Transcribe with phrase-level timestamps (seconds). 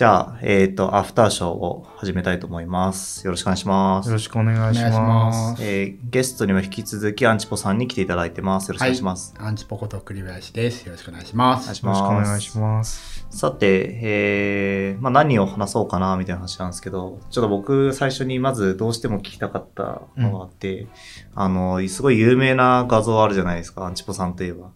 [0.00, 3.22] じゃあ、えっ、と、アフターショーを始めたいと思います。
[3.26, 4.06] よろしくお願いします。
[4.06, 4.90] よろしくお願いしま。
[4.98, 8.70] ますえーゲストには引き続きアンチポさんに来ていただいてます。
[8.70, 9.34] よろしくお願いします。
[9.36, 10.86] アンチポコと栗林です。
[10.86, 11.64] よろしくお願いします。
[11.64, 12.12] よろしくお。
[12.12, 13.26] 願いします。
[13.28, 20.86] さて、えーまあ、何を話そうかなみたいな話なんですけど、ちょっと僕最初にまずどうしても聞きたかったのがあって、
[21.34, 24.70] あの、すごい有名な画像あるじゃないですか、アンチポさんといえば。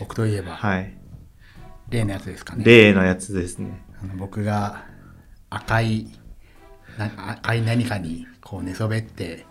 [0.00, 0.96] 僕といえば、はい。
[1.90, 2.64] 例のやつですかね。
[2.64, 3.91] 例のやつですね。
[4.16, 4.84] 僕が
[5.50, 6.08] 赤い
[6.98, 9.46] な赤い何かにこう寝そべって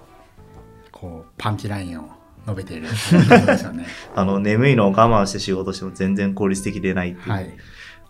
[0.92, 2.10] こうパンチラインを
[2.46, 3.86] 述べているそうですよね。
[4.16, 7.30] あの、眠いのを我慢して仕事しても全然効率的でないっていう。
[7.30, 7.52] はい。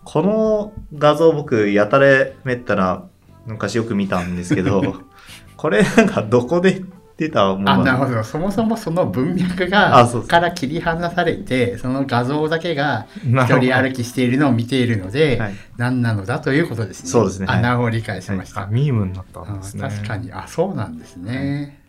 [0.04, 3.06] この画像僕、やたれめったら
[3.46, 5.02] 昔よく見たんですけど、
[5.56, 6.82] これなんかどこで
[7.22, 7.70] 出たもの。
[7.72, 8.22] あなるほど。
[8.24, 15.54] そもそもその文脈がから切り離されてその画像だけが一人歩きしているのを見ているので、はい。
[15.76, 17.10] 何なのだということですね。
[17.10, 17.46] そうですね。
[17.46, 17.58] はい。
[17.58, 18.62] 穴を理解しました。
[18.62, 19.84] あ、ミームになったんですね。
[19.84, 20.32] あ確かに。
[20.32, 21.80] あそうなんですね、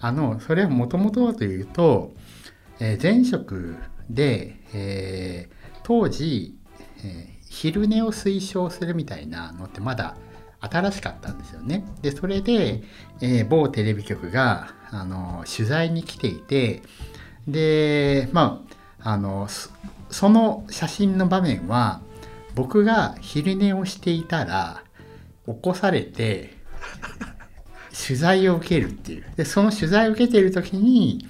[0.00, 2.14] あのそれはもともとはというと、
[2.80, 3.76] えー前職
[4.10, 6.54] で、えー当時、
[7.04, 10.16] えー昼寝を推奨するみたいなのってまだ
[10.60, 11.84] 新しかったんですよね。
[12.02, 12.82] でそれで、
[13.20, 16.82] えー某テレビ局があの取材に来ていて
[17.46, 18.64] でま
[19.00, 19.48] ああの
[20.10, 22.00] その写真の場面は
[22.54, 24.82] 僕が昼寝をしていたら
[25.46, 26.56] 起こされて
[28.06, 29.24] 取材を受けるっていう。
[29.36, 31.26] でその取材を受けている時に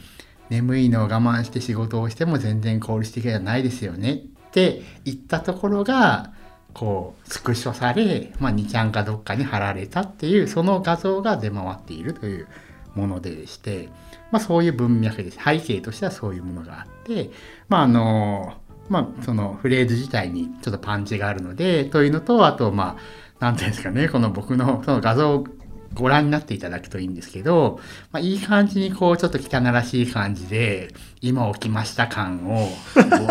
[0.48, 4.18] 眠いのを我慢して仕事をしても全然効率的じゃないですよねっ
[4.50, 6.32] て言ったところが
[6.74, 12.48] こうスクショされ、まあ、2ちゃんかどっかに貼られたっていうその画像が出回っているという
[12.94, 13.88] ものでして、
[14.30, 17.30] まあ、そういう文脈です背景としてはそういうものがあって
[17.68, 18.54] まああの
[18.88, 22.96] まあそのフレーズ自体にちょっとパンチがあるのでというのとあとまあ
[23.40, 25.44] 何て言うんですかねこの僕のその画像
[25.94, 27.80] ご覧になっていただくといいんですけど、
[28.12, 32.68] まあ、いい感じにこうちょっと汚らしい感じで今起きました感を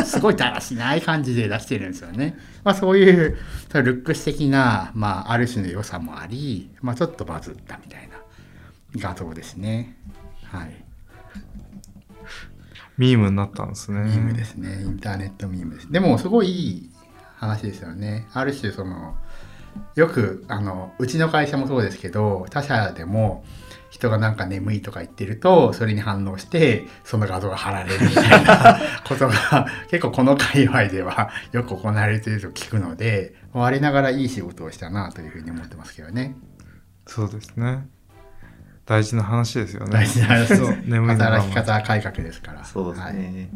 [0.03, 2.37] すごいだらしない感じで出してるんですよね。
[2.63, 3.37] まあ、そういう
[3.73, 8.17] ルックス的な、まあ、ある種の良さもあり、まあ、ちょっとバズったみたいな
[8.97, 9.95] 画像ですね。
[10.43, 10.87] はい。
[12.97, 14.01] ミームになったんですね。
[14.01, 14.81] ミームですね。
[14.81, 15.91] インターネットミームです。
[15.91, 16.89] でも、すごいいい
[17.37, 18.27] 話ですよね。
[18.33, 19.15] ある種、その、
[19.95, 23.43] よく、あの、うちの会社もそうですけど、他社でも、
[23.89, 36.35] 人がなんか眠いとか言ってると、それに反応して、その画像が貼られるみたいな ことが、結構この界隈ではよく行われていると聞くので、我ながらいい仕事をしたなというふうに思ってますけどね。
[37.07, 37.87] そうですね。
[38.85, 39.91] 大事な話ですよね。
[39.91, 40.47] 大事な話
[41.07, 42.65] 働き方改革ですから。
[42.65, 43.49] そうですはいね。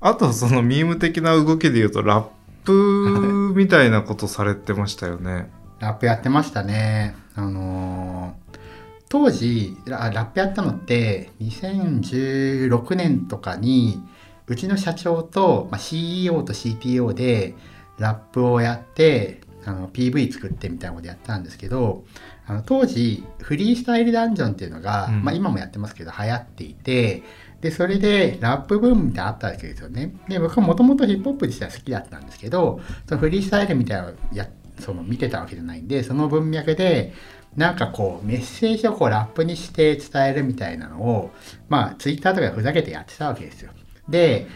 [0.00, 2.26] あと、そのミーム的な動きで言うと、ラッ
[2.64, 5.50] プみたいなことされてましたよね。
[5.80, 7.16] ラップやってましたね。
[7.34, 8.42] あのー
[9.12, 14.00] 当時ララップやったのって2016年とかに
[14.46, 17.54] うちの社長と、まあ、CEO と CTO で
[17.98, 22.04] ラップをやってあの PV 作ってみたいなことやったんですけど
[22.46, 27.22] あの当時フリースタイルダンジョンっていうのが、うんまあ、今もやってますけど流行っていて
[27.62, 30.12] でそれでラップブームみたいなのあったわけですよね。
[30.28, 34.48] で僕はもともとヒップホップ自体好きだったんですけどそのフリースタイルみたいなのをや
[34.80, 37.14] その見てたわけじゃないんでその文脈で
[37.56, 41.30] なんかこうメッセージをこうラップにして伝えるみたいなのを
[41.68, 43.70] まあツイッターとかでふざけてやってたわけですよ。
[44.08, 44.48] で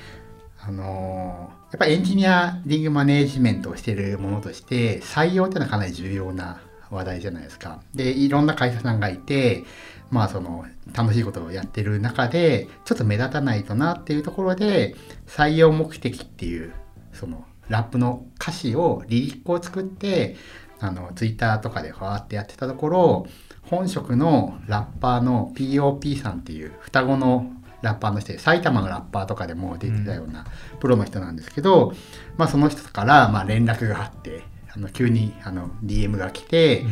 [0.58, 7.80] あのーやっぱエンジニアリングマネージメントをしてるものとして採用っていうのはかなり重要な話題じゃないですか。
[7.94, 9.64] でいろんな会社さんがいて
[10.10, 14.94] まあその楽しいことをやってる中でちょっと目立たないとなっていうところで
[15.26, 16.72] 採用目的っていう
[17.12, 20.36] そのラップの歌詞をリリックを作って
[20.78, 23.26] あのツイッターとかでファーってやってたところ
[23.62, 27.50] 本職のラッパーの POP さんっていう双子の
[27.82, 30.46] ラッパーの人で埼玉のラッパーとかでも出てたような
[30.80, 31.92] プロの人なんですけど、
[32.36, 34.42] まあ、その人からまあ連絡があって
[34.72, 36.84] あの急にあの DM が来て、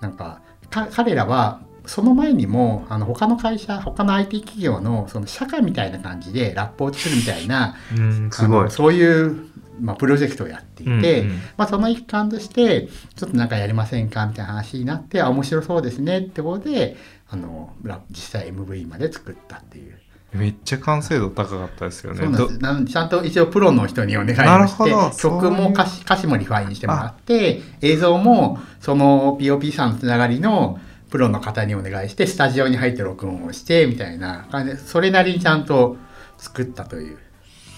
[0.00, 8.70] なんかか彼らはその前にもあの他の会社他の IT 企業のその社会みたいな感じでラップを作るみたいなうん、すごい。
[8.70, 9.36] そういう、
[9.80, 16.96] まあ、プロジェクトをやっていて、うんうんまあ、その一環としてちょっとなんかやりませんかみたいな話になってあ面白そうですねってことで
[17.28, 19.98] あのラ実際 MV まで作ったっていう。
[20.32, 22.26] めっちゃ完成度高かったですよね。
[22.58, 30.78] なんちゃんと一応プロの人にお願いをして曲も歌詞歌詞もリファインしてもらって映像もその POP さんのつながりの
[31.12, 35.98] プロの方にお願いしてスタジオに入って録音をしてみたいな感じでそれなりにちゃんと
[36.38, 37.18] 作ったという、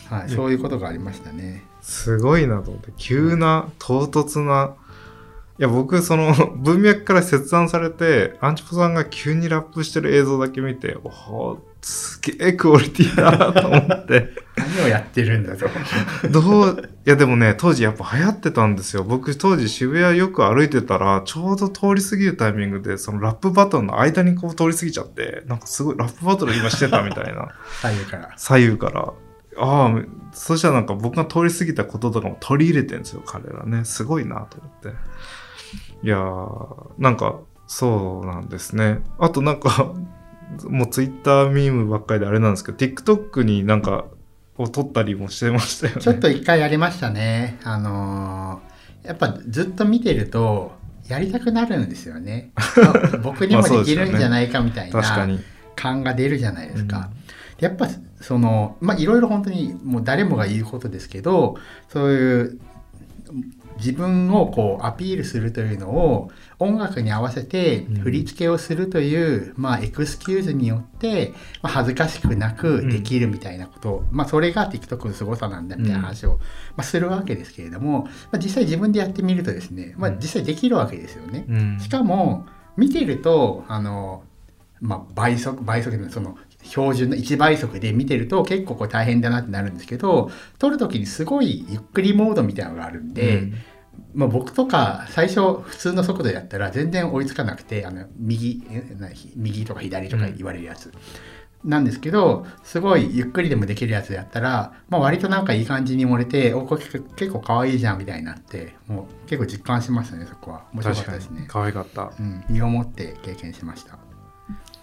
[0.08, 1.64] はい、そういうことがありましたね。
[1.82, 4.76] すごいなと思って、急な、唐突な。
[5.58, 14.30] いや、僕、その、文脈から切断されて、アンチポさんが急にラップしてる映像だけ見て、おお、すげえクオリティだなと思って。
[14.56, 15.66] 何をやってるんだと。
[16.30, 19.04] どう、いやでもね、当時やっぱ流行ってたんですよ。
[19.04, 27.48] 僕当時渋谷よく歩いてたら、ちょうど通り過ぎるタイミングで、そのラップバトルの間にこう通り過ぎちゃって、なんかすごいラップバトル今してたみたいな。
[27.82, 28.32] 左右から。
[28.38, 29.00] 左右から。
[29.58, 29.94] ああ、
[30.32, 33.84] そしたらなんか僕が通り過ぎたこととかも取り入れてるんですよ、彼らね。
[33.84, 34.88] すごいなと思って。
[36.02, 39.00] いやー、なんか、そうなんですね。
[39.18, 39.92] あとなんか、
[40.68, 44.06] もうツイッターミームばっかりであれなんですけど、TikTok になんか、
[44.56, 46.00] を撮ったりもしてましたよね。
[46.00, 47.58] ちょっと一回やりましたね。
[47.64, 48.74] あのー
[49.04, 50.72] やっぱずっと見てると、
[51.06, 52.52] やりたくなるんですよね。
[52.54, 55.28] あ 僕にもできるんじゃないかみたいな。
[55.76, 57.10] 感が出るじゃないですか。
[57.58, 57.88] やっぱ
[58.20, 61.56] そのまあいろいろ本当にもう誰もが言うことですけど
[61.88, 62.60] そういう
[63.78, 71.32] 自分をこうアピールするというのを音楽に合わせて振り付けをするという、まあエクスキューズによって、
[71.62, 76.38] まあ、恥ずかしくなくできるみたいなこと、まあそれが TikTok の凄さなんだみたいな話を、ま
[76.78, 81.44] あ、するわけですけれども、まあ、実際自分でやってみるとですね、まあ、実際できるわけですよね。
[81.48, 81.80] うん。
[81.80, 84.22] しかも見てるとあの、
[84.80, 93.54] まあ、倍速倍速でその標準の1倍速で見てると結構これ大変だなってなるんですけど撮る時にすごいゆっくりモードみたいなのがあるんで、うん
[94.14, 98.62] まあ、僕とか最初普通の速度でやったら全然追いつかなくてあの右
[99.36, 100.92] 右とか左とか言われるやつ。
[101.64, 111.46] なんですけどすごいゆっくりでもできるやつやったら、まあ、割となんかいい感じに盛れておこれ結構可愛いじゃんみたいになってもう結構実感しましたねそこは面白かったですね。
[111.48, 112.12] 可愛かった。
[112.18, 113.98] うん、身をもって経験しました。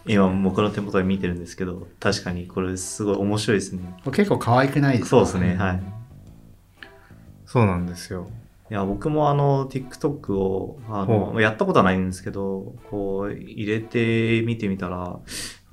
[0.05, 3.81] 今僕の手元で見てるんですけど、確かにこれすごい面白いですね。
[4.05, 5.09] 結構可愛くないですか？
[5.09, 5.83] そうですね、はい。
[7.45, 8.27] そうなんですよ。
[8.69, 15.19] いや、僕もあの、TikTok を、あほの、やったことはないんですけど、こう、入れて見てみたら、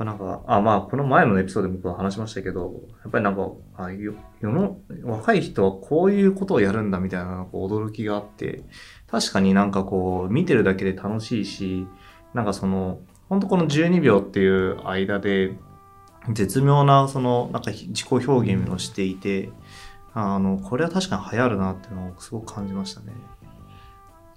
[0.00, 8.64] なんか、あ、まあ、この前のエピソードで僕は話しましたけど、やっぱりなんか、あよ世の、若い人はこういうことをやるんだみたいな、こう驚きがあって、
[9.08, 11.86] 確かになんかこう、見てるだけで楽しいし、
[12.34, 12.98] なんかその、
[13.28, 15.56] 本当この12秒っていう間で、
[16.32, 19.50] 絶妙な、その、なんか自己表現をしていて、
[20.14, 23.12] あの、これは確かに流行るなっていうのをすごく感じましたね。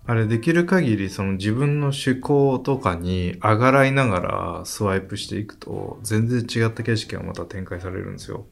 [0.08, 8.46] あれできる限りその自分の趣向とかにあがらいながらスワイプしていくと全然違った景色がまた展開されるんですよ。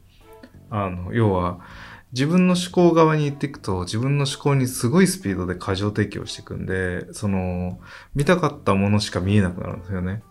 [0.70, 1.58] あの、要は
[2.12, 7.80] 自分の思考側に行っていくと自分の思考にすごいスピードで過剰適応していくんで、その
[8.14, 10.22] 見たかったものしか見えなくなるんですよね。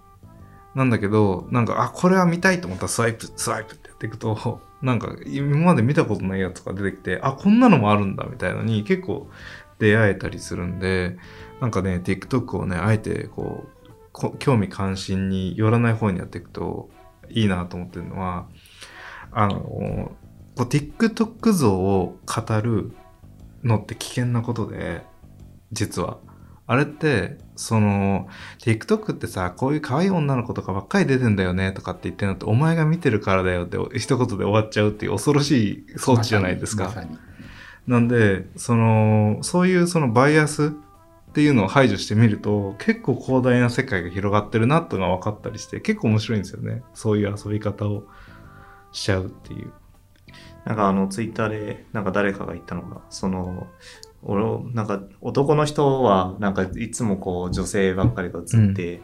[0.75, 9.29] なんだけど、なんか、あ、これは見たいと思ったらスワイプ、スワイプってやっていくと、 なんか今まで見たことないやつが出てきて、あ、こんなのもあるんだみたいのに結構
[9.79, 11.17] 出会えたりするんで、
[11.59, 13.67] なんかね、TikTok をね、あえてこ
[14.13, 16.89] う、興味関心によらない方にやっていくと
[17.29, 18.47] いいなと思ってるのは、
[19.31, 20.15] あの、こ
[20.57, 22.91] う TikTok 像を語る
[23.63, 25.03] のって危険なことで、
[25.71, 26.19] 実は。
[26.67, 28.29] あれって、その、
[28.59, 36.93] TikTok ってさ、こういう可愛い女の子とかばっかり出てんだよねとかって言ってんのって、お前が見てるからだよって一言で終わっちゃうっていう恐ろしい装置じゃないですか。
[37.85, 40.69] なんで、その、そういうそのバイアスっ
[41.33, 46.81] ていうのを排除してみると、結構広大な世界が広がってるなっていうのが分かったりして、結構面白いんですよね。
[46.93, 48.05] そういう遊び方を
[48.93, 49.73] しちゃうっていう。
[50.63, 53.67] なんかあの、ツイッターで、なんか誰かが言ったのが、その、
[54.23, 59.01] 俺、なんか男の人は、なんかいつもこう女性ばっかりが映って、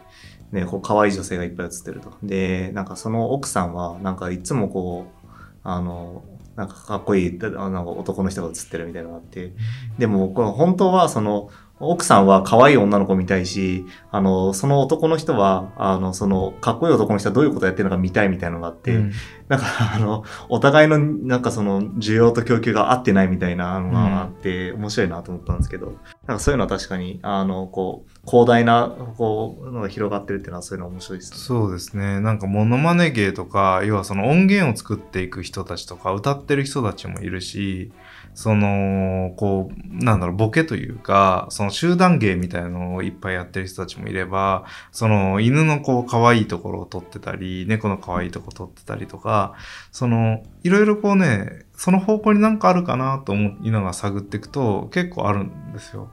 [0.52, 2.14] ね、こう可愛い女性がいっぱい映ってると。
[2.24, 5.28] で、なんかその奥さんは、なんかいつもこう、
[5.64, 6.24] あの、
[6.56, 9.54] なんかかっこいい、あなんか男の人が映ってるみたいなのがあって、
[9.98, 19.12] でも、これ本当はその、奥さんは可愛い女の子見たいし、あの、その男の人は、あの、その、かっこいい男の人はどういうことやってるのか見たいみたいなのがあって、うん
[19.48, 19.66] なんか、
[19.96, 31.38] あの、お互いの、なんかその、需要と供給が合ってないみたいなのがあって、面白いなと思ったんですけど、なんかそういうのは確かに、あの、こう、広大な、こう、のが広がってるっていうのは、そういうのは面白いですね。
[31.38, 32.20] そうですね。
[32.22, 37.92] なんかモノマネ芸とか、要はその音源を作っていく人たちとか、歌ってる人たちもいるし、
[38.36, 49.56] その、こう、なんだろう、ボケというか、その集団芸みたいなのをいっぱいやってる人たちもいれば、その犬のこう、可愛いところを撮ってたり、猫の可愛いところ撮ってたりとか、
[49.92, 56.12] その、いろいろこうね、その方向になんかあるかなと思いながら探っていくと、結構あるんですよ。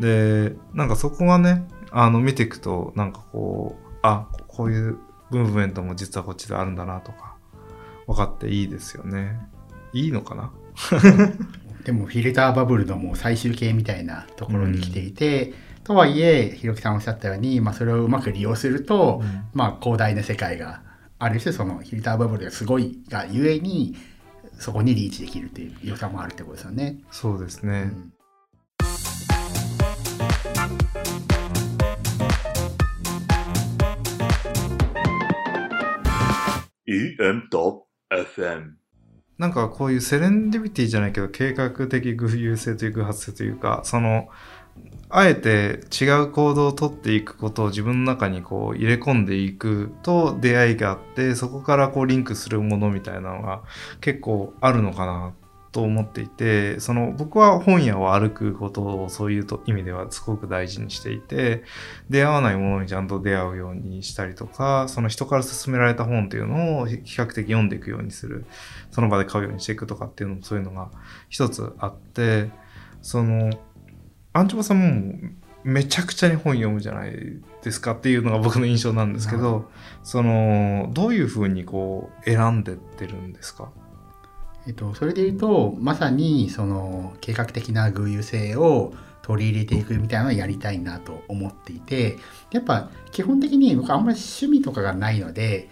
[0.00, 4.98] で、なんかそこがね、あの、見ていくと、なんかこう、あ、こういう
[5.30, 7.36] ムーブメントも実はこっちであるんだなとか、
[8.06, 9.38] 分かっていいですよね。
[9.92, 10.52] いいのかな？
[11.84, 20.82] でもフィルターバブルのもう最終形みたいなところに来ていて、とはいえひろきさんおっしゃったように、まあ、それをうまく利用すると、うんまあ、広大な世界が
[21.18, 23.96] ある種そのフィルターバブルがすごいがゆえに
[24.58, 27.00] そこにリーチできるっていう良さもあるってことですよね。
[27.10, 27.90] そうですね。
[27.92, 38.79] うんー EM.FM
[39.40, 44.28] なんかこういうセレンディビティじゃないけど計画的偶遇性という偶発性というかその
[45.08, 53.62] あえて違う行動をとっていくことを自分の中にこう入れ込んでいくと出会いがあってそこからこうリンクするものみたいなのが
[54.02, 55.32] 結構あるのかな
[55.72, 61.62] と思っていてその僕は本屋を歩くことをそういうと意味ではすごく大事にしていて
[62.08, 68.46] 出会わないものにちゃんと出会うようにしたりとかその人から勧められた本っていうのを比較的読んでいくようにする
[68.90, 70.90] その場で買うようにしていくとかっていうのもそういうのが
[71.28, 72.50] 一つあって
[73.00, 73.50] その
[74.32, 75.30] アンチョバさんも
[75.62, 77.12] めちゃくちゃに本読むじゃない
[77.62, 79.70] ですかっていうのが僕の印象なんですけど
[80.02, 83.70] そのどういうふうにこう選んでってるんですか？
[84.66, 92.18] えっと、それで言うとまさにその計画的な偶有性を取り入れていくみたいなのをやりたいなと思っていて
[92.50, 95.68] やっぱ基本的に僕あんまり趣味とかがないので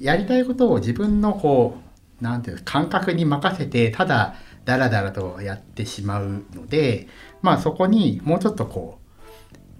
[0.00, 1.78] やりたいことを自分のこ
[2.20, 7.08] うなんていうの感覚に任せてただダラダラとやってしまうので
[7.42, 9.06] まあそこにもうちょっとこう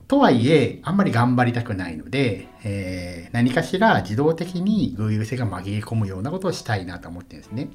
[0.06, 7.68] とはいえあんまり頑張りたくないので、えー何かしら自動的に偶有性が紛れ込むようなことをしたいなと思ってるんですね。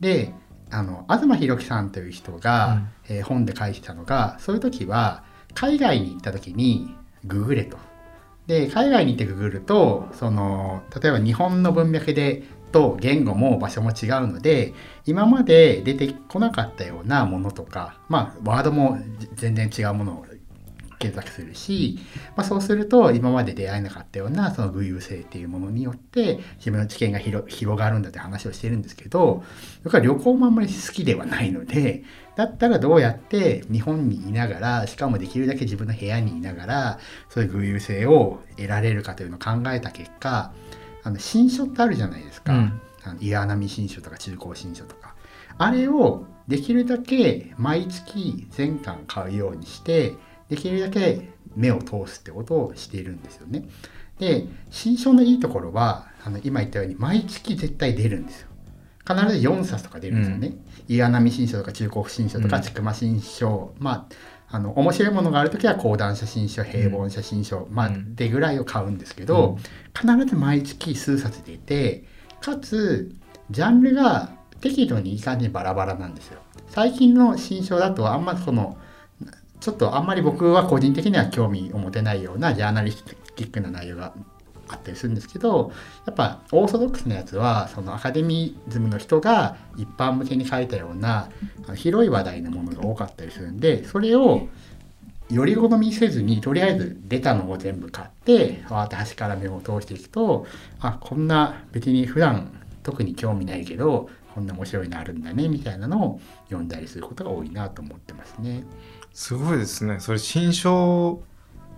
[0.00, 0.34] で
[0.70, 7.76] あの東博樹さんという人が、えー本で書いてたのがそういう時は海外に行った時にググれと。
[8.46, 12.42] で海外に行ってググるとその例えば日本の文脈で
[12.72, 14.74] と言語も場所も違うので
[15.06, 18.98] 今まで出てこなかったようなものとかまあワードも
[19.34, 20.26] 全然違うものを
[21.00, 21.98] 検索するし、
[22.36, 29.42] まあ、そうすると今まで出会えなかったようなその偶有性っていうものによって自分の知見が広広がるんだって話をしてるんですけど
[29.82, 32.04] 僕は旅行もあんまり好きではないので
[32.36, 36.98] だったらどうやって日本にいながらしかもできるだけ自分の部屋にいながら
[37.30, 40.52] そういう偶有性を得られるかというのを考えた結果
[41.02, 42.80] あの新書ってあるじゃないですか、うん。
[43.04, 45.14] あの岩波新書とか中高新書とか。
[45.56, 50.14] あれをできるだけ毎月全巻買うようにして
[50.50, 53.64] できるだけ目を通すってことをしているんですよね。
[54.18, 58.48] で新書のいいところはあの今言ったように毎月絶対出るんですよ。
[59.08, 60.52] 必ず4冊とか出るんですよね。
[60.88, 64.14] 岩波新書とか中高新書とうんか千曲新書、まあ
[64.52, 69.58] あの面白いものがある時は講談写真書平凡写真書、まあうんでぐらいを買うんですけど、
[69.94, 72.04] 必ず毎月数冊出て
[72.40, 73.14] かつ
[73.50, 74.30] ジャンルが
[74.60, 76.40] 適度にいい感じにバラバラなんですよ。
[76.68, 78.76] 最近の新書だとあんまその
[79.60, 84.14] ちょっとあんまり僕は個人的には興味を持てないようなジャーナリスティックな内容が
[84.68, 85.72] あったりするんですけど
[86.06, 91.28] やっぱオーソドックスなやつはそのアカデミズムの人が一般向けに書いたような
[91.74, 94.48] 広い話題のものが多かったりするんでそれを
[95.30, 100.46] より好みせずにとりあえず出たのを全部買ってわーって端から目を通していくと
[100.80, 102.50] あこんな別に普段
[102.82, 108.64] 特に興味ないけどこんな面白いのあるんだねみたいなのを読んだりすることが多いなと思ってますね。
[109.12, 110.00] すごいですね。
[110.00, 111.22] それ新書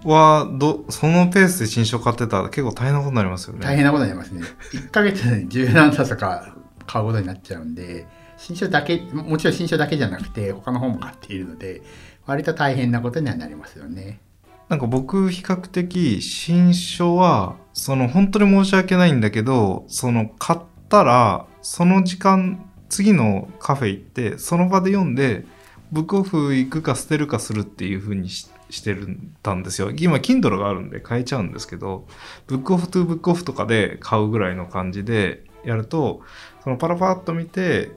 [0.05, 3.61] はど、そのペースで新書買ってたら結構大変なことになりますよね。
[3.61, 4.43] 大変なことになりますね。
[4.73, 11.83] 1ヶ月に十何冊とか買うことになっちゃうんで、新書だけ、もちろん新書だけじゃなくて、他の本も買っているので、
[12.27, 14.21] 割と大変なことにはなりますよね。
[14.69, 25.45] なんか僕比較的新書は、その本当に申し訳ないんだけど、その買ったら、その時間、次のカフェ行って、その場で読んで、
[25.93, 29.91] ブックオフ行くか捨てるかするっていう風にししてるんたんですよ。
[29.91, 32.07] 今、Kindle があるんで買えちゃうんですけど、
[32.47, 36.23] ブックオフトゥーブックオフとかで買うぐらいの感じでやると、
[36.65, 37.91] そのパラパラっと見て、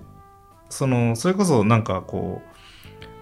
[0.70, 2.42] その、それこそなんかこ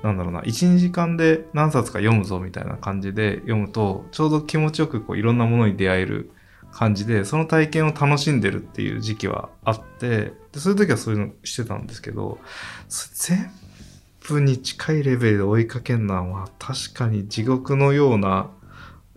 [0.01, 6.32] う、なんだろうな、1、2時間で何冊か読むぞみたいな感じで読むと、ちょうど気持ちよくこういろんなものに出会える
[6.72, 12.39] 感じで、その体験を楽しんでるっていう時期はあって、でそういう時はそういうのしてたんですけど、
[12.89, 13.51] 全
[14.27, 18.50] 部に近いレベルで追いかけるのは確かに地獄のような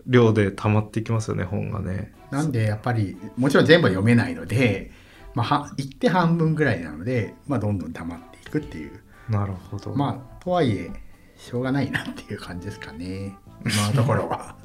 [0.05, 2.13] 量で溜まっていきますよね、本がね。
[2.31, 4.91] なんで、やっぱり、もちろん全部は読めないので、
[5.33, 8.99] まあ、は行って半分ぐらいなので、まあ、どんどん溜まっていくっていう。
[9.29, 9.93] なるほど。
[9.93, 10.91] まあ、とはいえ、
[11.35, 13.35] しょうがないなっていう感じですかね。
[13.65, 14.55] 今のところは。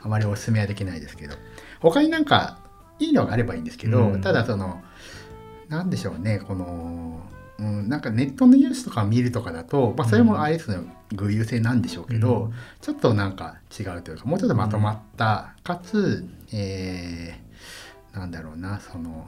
[0.00, 1.34] あまりお勧めはできないですけど。
[1.80, 2.58] 他になんか、
[2.98, 4.82] いいのがあればいいんですけど、うんただその、
[5.68, 7.03] なんでしょうね、この、
[7.58, 12.52] うん、なんかネットのニュースとか見るとかだと、まあ、それも IS の偶有性なんでしょうけど、うん。
[12.80, 17.44] ちょっとなんか違うというかもうちょっとまとまった、かつ、えー
[18.14, 19.26] なんだろうなその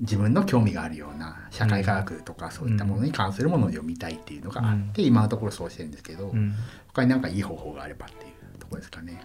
[0.00, 6.54] 自分の興味があるような社会科学とかそういったものに関するものを読みたいっていうのがあって、今のところそうしてるんですけど、うん。
[6.86, 8.32] 他になんかいい方法があればっていう。
[8.32, 8.37] と
[8.68, 9.20] ころですかね。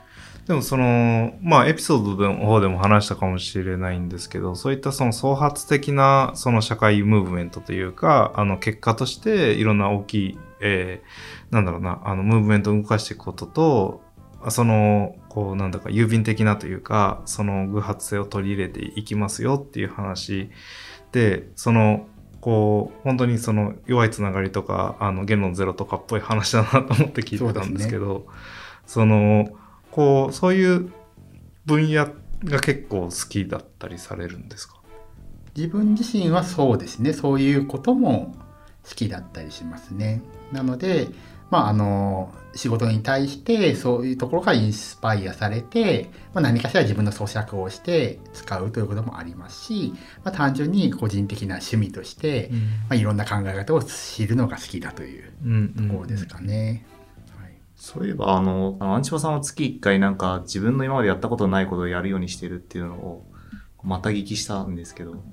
[0.47, 14.01] でもそのまあエピソードの方でも話したかもしれないんですけどそういったその創発的なその社会ムーブメントというかあの結果としていろんな大きい、えーなんだろうなあのムーブメントを動かしていくことと
[14.49, 20.49] そのこうなんだか郵便的なというかその偶発性を取り入れていきますよっていう話
[21.11, 22.07] でその
[22.41, 28.25] こう本当にその弱いつながりとかあの言論ゼロとかっぽい話だなと思って聞いてたんですけど
[28.93, 29.47] その
[29.89, 30.91] こうそういう
[31.65, 32.09] 分野
[32.43, 34.75] が結構好きだったりされるんですか？
[35.57, 37.11] 自分自身はそうですね。
[37.11, 38.35] そういうことも
[38.87, 40.21] 好きだったりしますね。
[40.51, 41.07] なので
[41.49, 52.51] まああの仕事に対してそういうところからインスパイアされて、まあ、何かしら自分の咀嚼をして使うということもありますし、まあ、単純に個人的な趣味として、
[52.89, 56.85] まあ、いろんな考え方を知るのが好きだといううんところですかね。
[56.85, 56.92] はい
[57.75, 63.29] そういえば、あの、あのアンチパさんは月1回なんか自分の今までやったことないことをやるようにしてるっていうのを、
[63.83, 65.23] また聞きしたんですけど。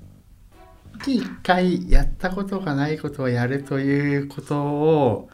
[1.01, 5.29] 月1回やったことがないことをやるということを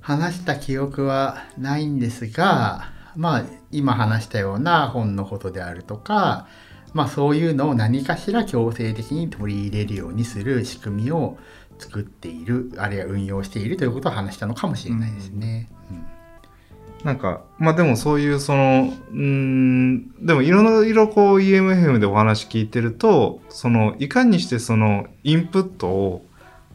[0.00, 6.48] 話した記憶はないんですがまあ今話したような本のことであるとか
[6.92, 11.38] まあそういうのを何かしら強制的に取り入れるようにする仕組みを
[11.82, 15.68] 作っているあるいは運用しているということを話したのかもしれないですね。
[15.90, 16.06] うん。
[17.04, 26.24] なんかまあでもそういうそのうんでもいろいろこう EMFM でお話聞いてるとそのいかにしてそのインプットを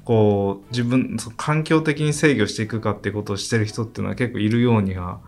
[0.03, 5.21] こう自分環境的に制御していくかっていうことをしてる人っていうのは結構いるようには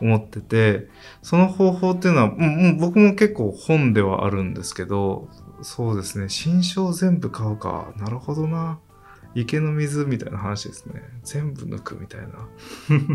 [0.00, 0.88] 思ってて
[1.22, 5.28] その方法っていうのはもう僕も結構本ではあるんですけど
[5.64, 6.28] そうですね。
[6.28, 7.92] 新書を全部買うか。
[7.96, 8.78] なるほどな。
[9.34, 11.02] 池の水みたいな話ですね。
[11.22, 12.28] 全部抜くみたいな。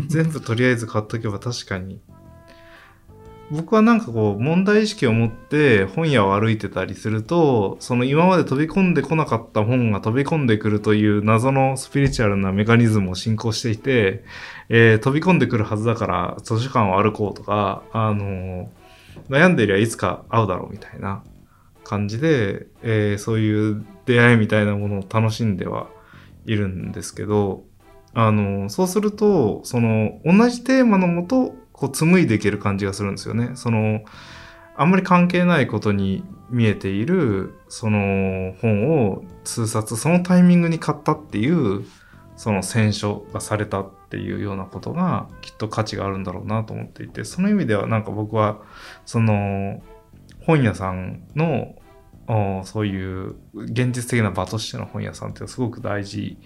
[0.08, 2.00] 全部とりあえず買っとけば確かに。
[3.50, 14.24] 僕はなんかこう問題意識を持って本屋を歩いてたりするとその今まで飛び込んでこなかった本が飛び込んでくるという謎のスピリチュアルなメカニズムを進行していて、
[14.68, 18.66] えー飛び込んでくるはずだから図書館を歩こうとか、あのー
[19.28, 21.24] 悩んでりゃいつか会うだろうみたいな
[21.82, 25.88] 感じで、えーそういう出会いみたいなものを楽しんでは
[26.44, 27.64] いるんですけど、
[28.14, 33.50] あの、そうすると、その、同じテーマのもと、こう、紡いでいける感じがするんですよね。
[33.54, 34.00] その、
[34.76, 41.84] あんまり関係ないことに見えている、その本を通冊、そのタイミングに買ったっていう、
[42.36, 48.62] その選書がされたっていうようなことが、きっと価値があるんだろうなと思っていて、その意味ではなんか僕は、
[49.04, 49.82] その、
[50.40, 51.74] 本屋さんの、
[52.30, 56.38] おそういう現実的な場としての本屋さんってすごく大事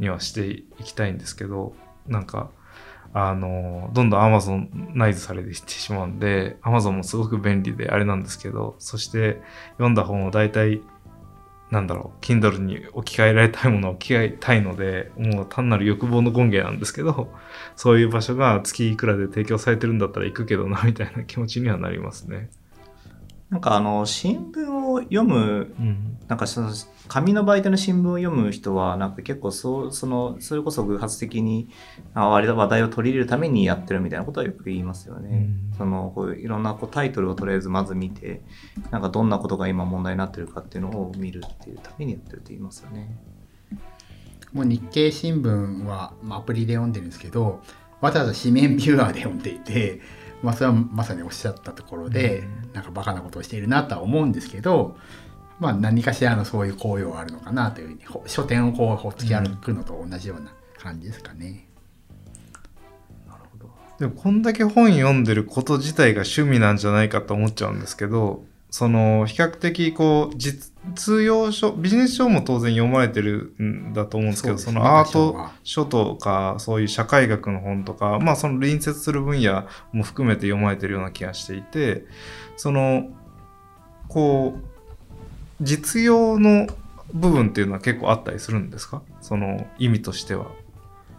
[0.00, 1.74] にはしていきたいんですけど
[2.08, 2.50] なんか
[3.14, 9.40] あのどんどん Amazon ナイズされていってしまうんで Amazon もすごく便利であれなんですけどそして
[9.74, 10.82] 読んだ本を大体
[11.70, 17.32] なんだろう Kindle に置き換えられたいものを置き換えたいのでもう単なる欲望の権限なんですけど
[17.76, 22.50] そういう場所が月いくらで提供されてるんだったら行くけどなみたいな気持ちにはなりますね。
[23.52, 26.70] なんかあの、新聞を読む、うんなんかその、
[27.08, 31.68] 紙の媒体の新聞を読む人は、なんか結構そう、その、それこそ偶発的に、
[32.14, 35.50] あ割と話題を取り入れるためにやってるみたいなことはよく言いますよね。
[35.72, 38.40] うんその、こういういろんなこうタイトルをとりあえずまず見て、
[38.90, 43.18] なんかどんなことが今問題になってるかっていうのを見るっていうためにやってるって言いますよね。
[44.52, 47.62] もう日経新聞は、まあ、アプリで読んでるんですけど
[48.02, 50.00] わざわざ紙面ビューアーで読んでいて、
[50.42, 54.96] まあ、それはまさにおっしゃったところで、なんかバカなことをしているなとは思うんですけど、
[55.60, 61.68] まあ、何かしらのそういう効用があるのかなというふうにほ書店をこうほっつき歩くのと同じような感じですかね。
[63.28, 63.70] なるほど。
[64.00, 70.72] でもこんだけ本読んでること自体が趣味なんじゃないかと思っちゃうんですけどその比較的こう実
[71.22, 82.06] 用書ビジネス書も当然読まれてるんだと思うんですけどそ,、ねのアート書とかそういう社会学の本とかまあその隣接する分野も含めて読まれてるような気がしていて
[82.56, 83.10] その
[84.08, 84.62] こう
[85.60, 86.66] 実用の
[87.12, 89.02] 部分っていうのは結構あったりするんですか？
[89.20, 90.46] その意味としては。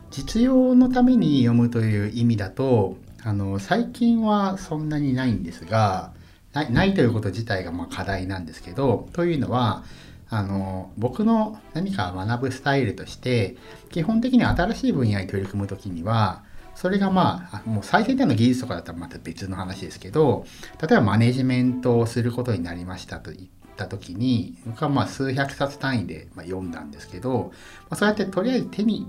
[0.10, 6.14] 実用のために読むという意味だとあの最近はそんなにないんですが
[6.54, 9.84] ないないということ自体がまあ課題なんですけどというのは
[10.30, 13.56] あの僕の何か学ぶスタイルとして
[13.90, 16.44] 基本的に新しい分野に取り組む時には
[16.76, 20.46] それがまあもう最先端の技術とかだったらまた別の話ですけど
[20.82, 29.08] 例えばマネジメントをすることになりましたと言った時に僕はまあ数百冊単位で読んだんですけど、まあ、そうやってとりあえず手に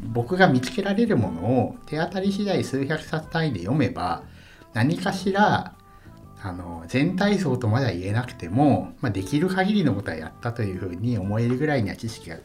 [0.00, 4.24] 僕が見つけられるものを手当たり次第数百冊単位で読めば
[4.74, 5.74] 何かしら
[6.46, 12.36] あの全体像とまでは言えなくても、まあ、できる限りのことはやったというふうに思えるぐらいには知識が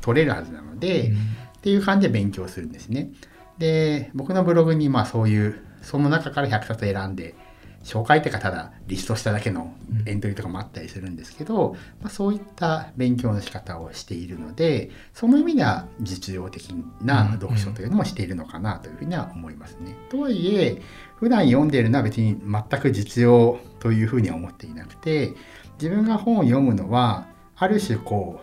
[0.00, 1.18] 取れるはずなので、うん、っ
[1.60, 3.10] ていう感じで勉強するんですね。
[3.58, 7.34] で僕のブログにまあそういうその中から100冊選んで
[7.82, 9.74] 紹介っていうかただリストしただけの
[10.06, 19.96] エントリーとかもあったりするんですけど、まあ、そういった勉強の仕方をしているのでその意味では実用的な読書というのもしているのかなというふうには思いますね。
[20.10, 20.80] とはいえ
[21.16, 25.34] 普段読んでいるのは別に全く実用というふうには思っていなくて
[25.80, 28.40] 自分が本を読むのはある種こ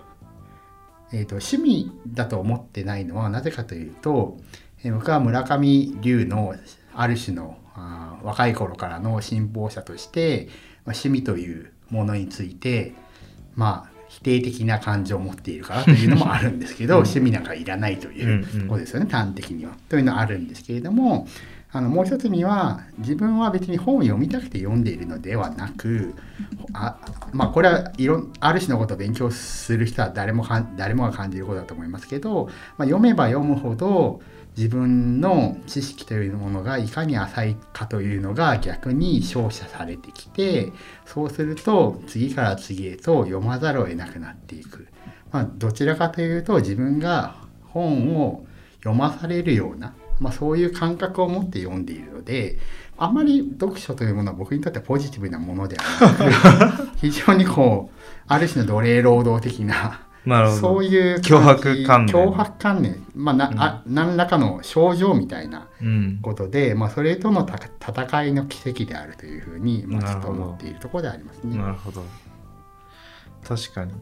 [1.11, 4.37] う、えーと、趣味だと思ってないのはなぜかというと、
[4.83, 6.55] えー、僕は村上龍の
[6.93, 7.68] ある種のあ
[8.23, 10.47] 若い頃からの信奉者として、
[10.85, 12.93] まあ、趣味というものについて
[13.55, 19.73] まあ否定的な感情を持っているからというのもあるんですけど、うん、趣味なんかいらないということですよね、端的には。
[19.87, 21.27] というのはあるんですけれども
[21.71, 26.15] あのもう一つには自分は別に本を読みたくて読んでいるのではなく
[26.73, 26.97] あ
[27.31, 34.19] まあこれはいろある種のことを勉強する人は誰もか誰もが感じることだと思いますけど、まあ、読めば読むほど
[34.59, 40.73] 自分の知識というものがいかに浅いかというのが逆に照射されてきて
[41.05, 44.89] そうすると次から次へと読まざるを得なくなっていく、
[45.31, 47.35] まあ、どちらかというと自分が
[47.69, 48.45] 本を
[48.79, 52.57] 読まされるような、まあ、そういう感覚を持って読んでいるので
[52.97, 60.61] あまり読書というものは僕にとってはポジティブなものではなく 非常にこうある種の奴隷労働的ななるほど。
[60.61, 62.15] そういう脅迫観念。
[62.15, 65.67] 脅迫観念、まあな、うん、あ何らかの症状みたいな
[66.21, 71.57] ことで、うん、まあ、それとの戦いの奇跡であるというふうに、まあ、ちょっと思っているところでありますね。
[71.57, 72.03] なるほど。
[73.43, 73.93] 確かに。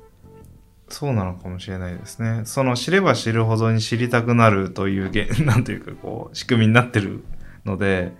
[0.89, 2.43] そうなのかもしれないですね。
[2.45, 5.11] その知れば知るほどに知りたくなるという、
[5.45, 7.23] なんというかこう、仕組みになってる
[7.65, 8.15] ので、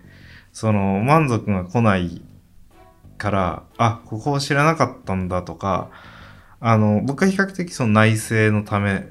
[0.51, 2.21] その満足が来ない
[3.17, 5.89] から、あ、ここを知らなかったんだとか、
[6.60, 9.08] あの、僕は比較的その内政のため、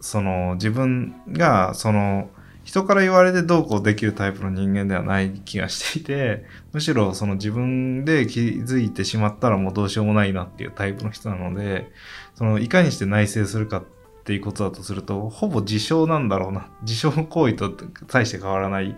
[0.00, 2.28] その自分がその
[2.64, 11.90] 人から言われてどうこうできるタイプの人間ではない気がしていて、むしろその自分で気づいてしまったらもうどうしようもないなっていうタイプの人なので、
[12.34, 13.84] そのいかにして内政するかっ
[14.24, 16.68] ていうことだとすると、ほぼ自傷なんだろうな。
[16.82, 17.70] 自傷行為と
[18.08, 18.96] 大して変わらない。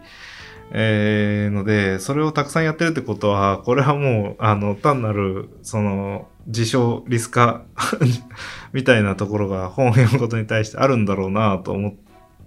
[0.72, 7.62] えー、ので、それをたくさんやってるってことは、これはもう、あの、単なる、その、自称リスカ
[8.72, 11.94] みたいなところが本を読むことに対してあるんだろうなと思っ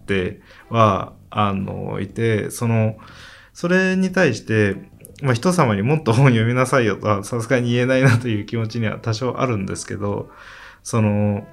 [0.06, 2.98] ては、あの、いて、その、
[3.54, 4.90] それに対して、
[5.22, 10.30] まあ、人様にもっと本読みなさいよとはさすがに言えないなという気持ちには多少あるんですけど、
[10.84, 11.46] その、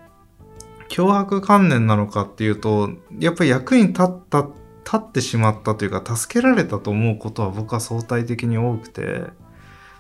[0.89, 4.59] 脅迫観念なのかっていうと、やっぱり役に立ったって、
[4.91, 9.25] 立ってしまったというか、助けられたと思うことは僕は相対的に多くて、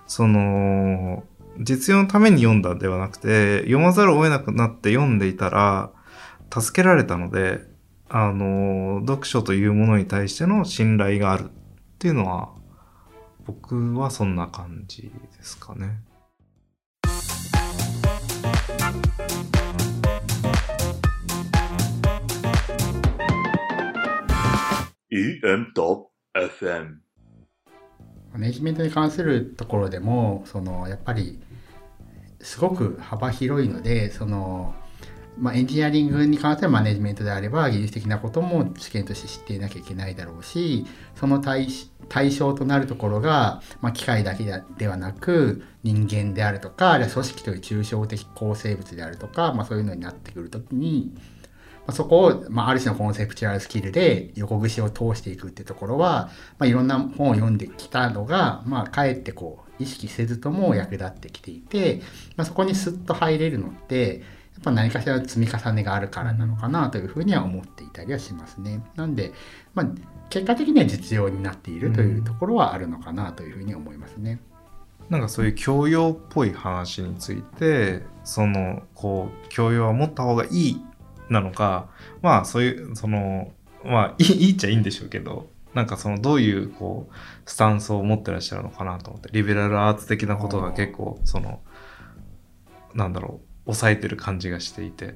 [0.06, 1.24] その、
[1.58, 5.90] 実用のために読んだんではなくて、読まざるを得なくなって読んでいたら、
[6.50, 7.60] 助けられたので、
[8.08, 11.52] あの、読書というものに対しての信頼があるっ
[11.98, 12.48] ていうのは、
[13.44, 16.00] 僕はそんな感じですかね。
[25.18, 26.98] EM.FM
[28.32, 31.40] マネジメントに関するところでもそのやっぱり
[32.40, 34.76] すごく幅広いのでその、
[35.36, 41.66] まあ、エンジニアリングに関するマネジメントであれば技術的なことも知見として知っていなきゃいけないだろうしその対
[42.08, 44.44] 対象となるところが、まあ、機械だけ
[44.76, 51.12] ではなく人間であるとかあるいは組織という抽象的構成物であるとか、まあ、そういうのになってくるときに、
[51.88, 62.02] まあ、そこを、まあ、ある種のコンセプチュアルスキルで横串を通していくっていうところは、まあ、いろんな本を読んできたのが、まあ、かえってこう意識せずとも役立ってきていて、
[62.36, 68.84] まあ、そこにスッと入れるのってやっぱ何かしらの積み重ねがあるからなのかなというふうには思っていたりはしますね。
[68.94, 69.32] なんで、
[69.74, 69.86] まあ、
[70.28, 74.40] 結果的には実用になっているというところはあるのかなというふうに思いますね。
[75.08, 80.82] なんかそういう教養っぽい話についてそのこう教養は持った方がいい
[81.28, 81.88] なのか
[82.22, 83.52] まあそういうその
[83.84, 87.14] まあいいいいっちゃいいんでしょうけどなんかそのどういうこう
[87.50, 91.60] スタンスを持ってらっしゃるのかなと思ってリベラルアーツ的なことが結構その
[92.94, 95.14] なんだろう抑えてる感じがしていて。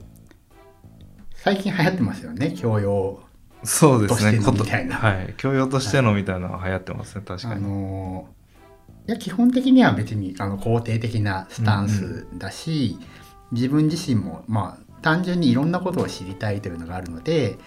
[1.35, 3.21] 最近流行ってますよね教養
[3.65, 4.39] そうですね。
[4.39, 5.35] としてのみたいなはい。
[5.37, 7.63] 教養としてのみたいなのが流行ってますね、確かあに。
[7.63, 8.29] の
[9.09, 12.97] いや基本的には別にあの肯定的なスタンスだし、
[13.51, 17.59] 自分自身もまあ単純にいろんなことを知りたいというのがあるので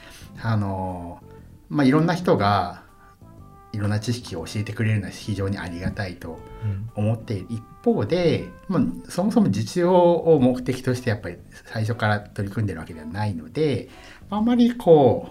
[0.42, 1.22] あの、
[1.70, 2.84] まあ、いろんな人が
[3.74, 7.48] いろんな知識を教えてくれるのは非常にありがたいとうん思っている。
[7.50, 13.90] 一方で、まあ、そもそも実用を目的としてやっぱり最初から取り組んでるわけではないので
[14.30, 15.30] あんまりこ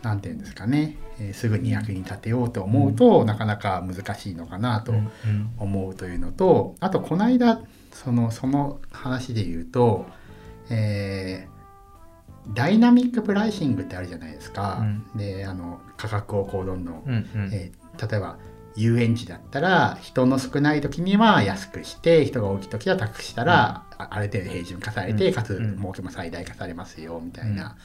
[0.00, 5.10] うなんていうんですかね、えーすぐに役に立てようと思うと、なかなか難しいのかなとうん。
[5.58, 7.60] 思うというのとあとこの間
[7.92, 10.06] そのその話で言うと、
[10.72, 11.52] えー
[12.54, 14.84] ダイナミックプライシングってあるじゃないですか。
[15.14, 17.16] であの価格をこうどんどんうんう
[17.50, 17.50] ん。
[17.52, 18.38] えー例えば
[18.74, 25.34] 遊園地だったら人の少ない時には安くして人が多い時は高くしたら、あある程度平準化されて、うん。
[25.34, 25.76] かつうん。
[25.78, 27.76] 儲けも最大化されますよみたいな。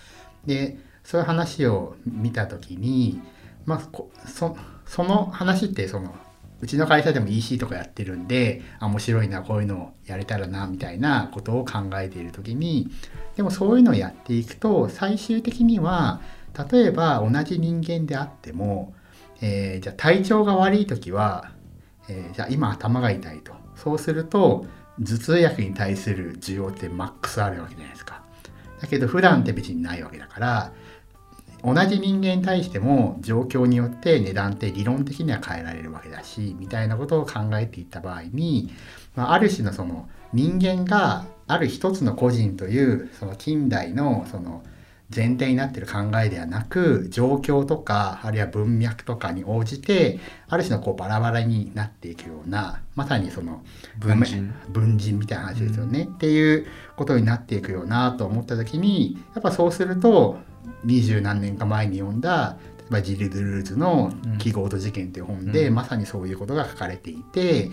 [0.46, 3.22] でそういう話を見た時に、
[3.66, 3.82] まあ、
[4.26, 4.56] そ
[5.04, 6.16] の話ってその
[6.60, 12.90] うちの会社でも EC とかやってるんであ面白いなこういうのやれたらなみたいなことを考えている時に
[13.36, 16.22] でもそういうのをやっていくと最終的には
[16.72, 18.94] 例えば同じ人間であっても、
[19.42, 21.52] えーじゃあ体調が悪い時は、
[22.10, 23.54] えーじゃあ今頭が痛いと。
[23.76, 24.66] そうすると
[25.00, 28.24] 頭痛薬に対する需要ってマックスあるわけじゃないですか。
[28.82, 30.72] だけど普段って別にないわけだから
[31.64, 38.72] 同じ人間に対しても状況によって値段って理論的には変えられるわけだしみたいなことを考えていった場合に、
[39.16, 44.64] まあ、ある種のその人間がある一つの個人というその近代のその
[45.14, 53.64] 前提になっている考えではなく状況とかあるいは文脈とかに応じてある種のこうバラバラになっていくようなまさにその
[54.00, 54.54] 文人。
[54.70, 56.68] 文人みたいな話ですよね、っていう
[56.98, 60.38] ことになっていくよなと思った時にやっぱそうすると
[60.84, 65.76] 二十何年か前に読んだ例えばジル・ドゥルーズのうん「記号と事件」という本で、うん。
[65.76, 67.70] まさにそういうことが書かれていて、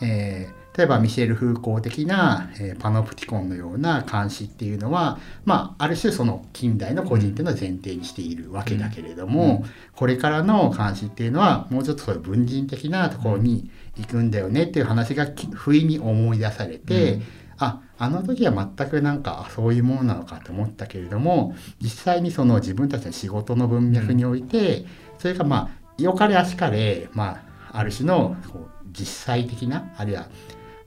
[0.00, 17.22] えー例えばミシェル・フーコー的な、えーパノプティコンのような監視っていうのは、まあ、ある種その近代の個人っていうのを前提にしているわけだけれども、これからの監視っていうのはもうちょっとそういう文人的なところに行くんだよねっていう話がき不意に思い出されて、うん。
[17.56, 24.84] ああの時は全くなんかあそういうものなのかと思ったけれども実際にその自分たちの仕事の文脈において、
[25.18, 30.28] それがまあ良かれ悪しかれ、まあ、ある種のこう実際的なあるいは、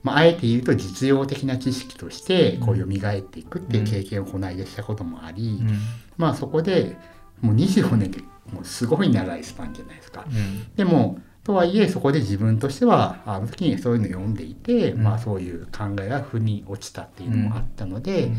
[0.02, 5.78] まあ、あえて言うと実用的な知識としてこう蘇っていくっていう経験をこの間したこともあり、うん。
[6.16, 6.96] まあそこで
[7.40, 8.20] もう25年って
[8.52, 10.24] もうすごい長いスパンじゃないですか。
[10.26, 10.74] うん。
[10.74, 18.30] でもとはいえそこで自分としてはあの時にそういうのを読んでいて、うんまあそういう考えが腑に落ちたっていうのもあったので、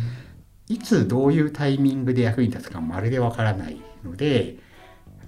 [0.68, 4.56] いつどういうタイミングで役に立つかまるでわからないので、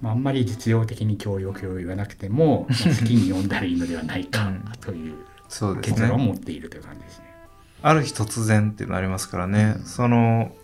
[0.01, 5.15] まあ、あんまり実用的に教養教養言わなくても、 まあ好きに読んだらいいのではないかうんという
[5.81, 6.25] 結論をね。
[6.27, 7.25] 持っているという感じですね。
[7.81, 9.75] ある日突然っていうのありますからね。
[9.85, 10.55] その、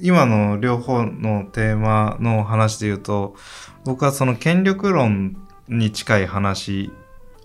[0.00, 3.36] 今の両方のテーマの話で言うと、
[3.84, 5.36] 僕はその権力論
[5.68, 6.90] に近い話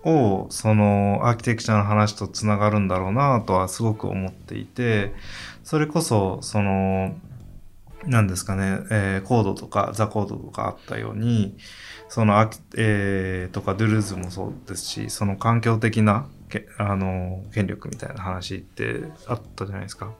[0.04, 5.14] を、そのアーキテクチャの話とつながるんだろうなとはすごく思っていて、
[5.64, 7.16] それこそ、その、
[8.06, 11.56] 何ですかね、えーコードとかザコードとかあったように、
[12.08, 20.12] そのアーキ、えーとかドゥルーズもそうですし、その環境的なけあの権力みたいな話ってあったじゃないですか。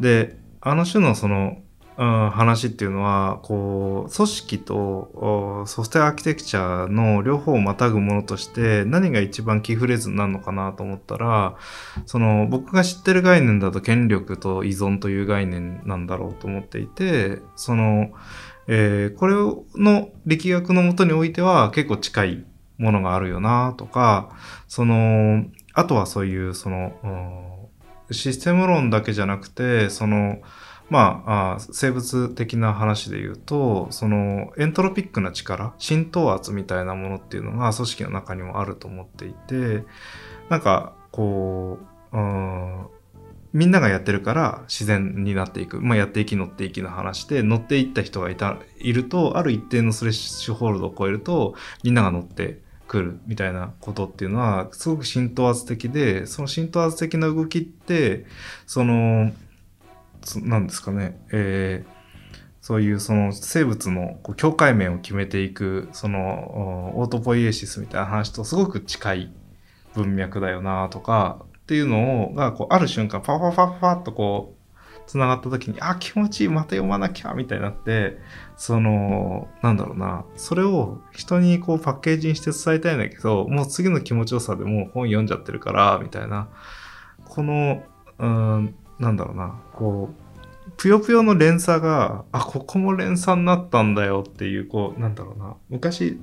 [0.00, 1.58] で、あの種のその、
[1.96, 11.56] うん話っていうのは、こう、組織とソフトウェアアーキテクチャの両方をまたぐものとして何が一番キーフレーズになるのかなと思ったら、
[12.04, 18.10] その僕が知ってる概念だと権力と依存という概念なんだろうと思っていて、その、
[18.66, 19.34] えこれ
[19.80, 22.44] の力学のもとにおいては結構近い
[22.78, 24.30] ものがあるよなとか、
[24.66, 27.68] その、あとはそういう、その、
[28.10, 30.38] システム論だけじゃなくて、その、
[30.94, 39.82] まあ、あ生物的な話で言うと、そのエントロピックな力、浸透圧みたいなものっていうのが組織の中にもあると思っていて、
[40.48, 41.80] なんか、こ
[42.12, 42.86] う、うん
[43.52, 45.80] みんながやってるから自然になっていく。
[45.80, 58.26] まあ、やっていき乗っていきの話で、乗っていった人がいた、いると、ある一定のスレッシュホールドを超えると、みんなが乗ってくるみたいなことっていうのは、すごく浸透圧的で、その浸透圧的な動きって、
[58.66, 59.32] その、
[60.42, 61.94] なんですかね、えー
[62.64, 69.32] そういうその生物のこう境界面を決めていく、そのオートポイエシスみたいな話とすごく近い
[69.92, 78.18] 文脈だよなとか、っていうのが、こう、ある瞬間、パファファファっとこう、繋がった時に、あ、気持ちいい、また読まなきゃ、みたいになって、
[78.56, 86.48] その、なんだろうな、それを人にこうパッケージにして伝えたいんだけど、もう次の気持ちよさでもう本読んじゃってるから、みたいな、
[87.24, 87.82] この、
[88.18, 90.10] うん、なんだろうな、こ
[90.68, 96.18] う、ぷよぷよの連鎖が、あ、ここも連鎖になったんだよっていう、こう、なんだろうな、昔、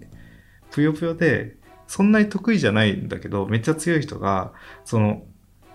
[0.72, 1.58] ぷよぷよで、
[1.88, 4.54] そんなに得意じゃないんだけど、めっちゃ強い人が、
[4.86, 5.24] その、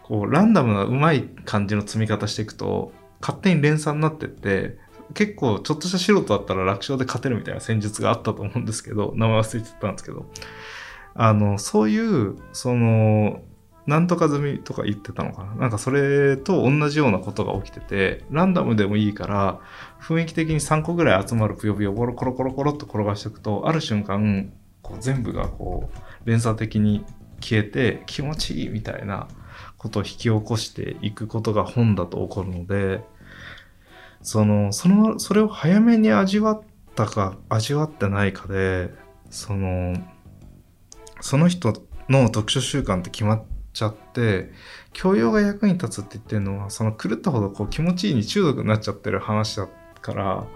[0.02, 4.78] こう、ランダムなうまい感じの積み方していくと、勝手に連鎖になってって、
[5.14, 10.26] 結構ちょっとした素人だったら楽勝で勝てるみたいな戦術があったと思うんですけど、名前忘れてたんですけど、
[11.14, 13.40] あの、そういう、その、
[13.87, 15.55] なんとか済みとか言ってたのかな？
[15.55, 19.61] なんかそれと同じようなことが起きてて、ランダムでもいいから、
[20.01, 27.05] 雰囲気的に3個ぐらい集まるぷよぷよコロコロコロコロっと転がしておくと、ある瞬間、こう全部がこう、連鎖的に
[27.40, 29.29] 消えて気持ちいいみたいな
[29.77, 33.03] ことを引き起こしていくことが本だと起こるので、
[34.22, 36.62] その、その、それを早めに味わっ
[36.96, 38.90] たか、味わってないかで、
[39.31, 39.94] その、
[41.20, 41.72] その人
[42.09, 44.50] の読書習慣って決まってちゃって、
[44.94, 49.68] 教養が役に立つって言ってるのは、その狂ったほどこう気持ちいいに中毒になっちゃってる話だ
[50.00, 50.46] から、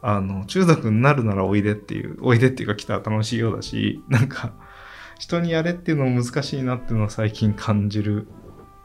[0.00, 4.52] あの、中毒になるならおいでっていう、おいでっていうか来たら楽しいようだし、 なんか、
[5.18, 8.26] 人にやれっていうのも難しいなっていうのは最近感じる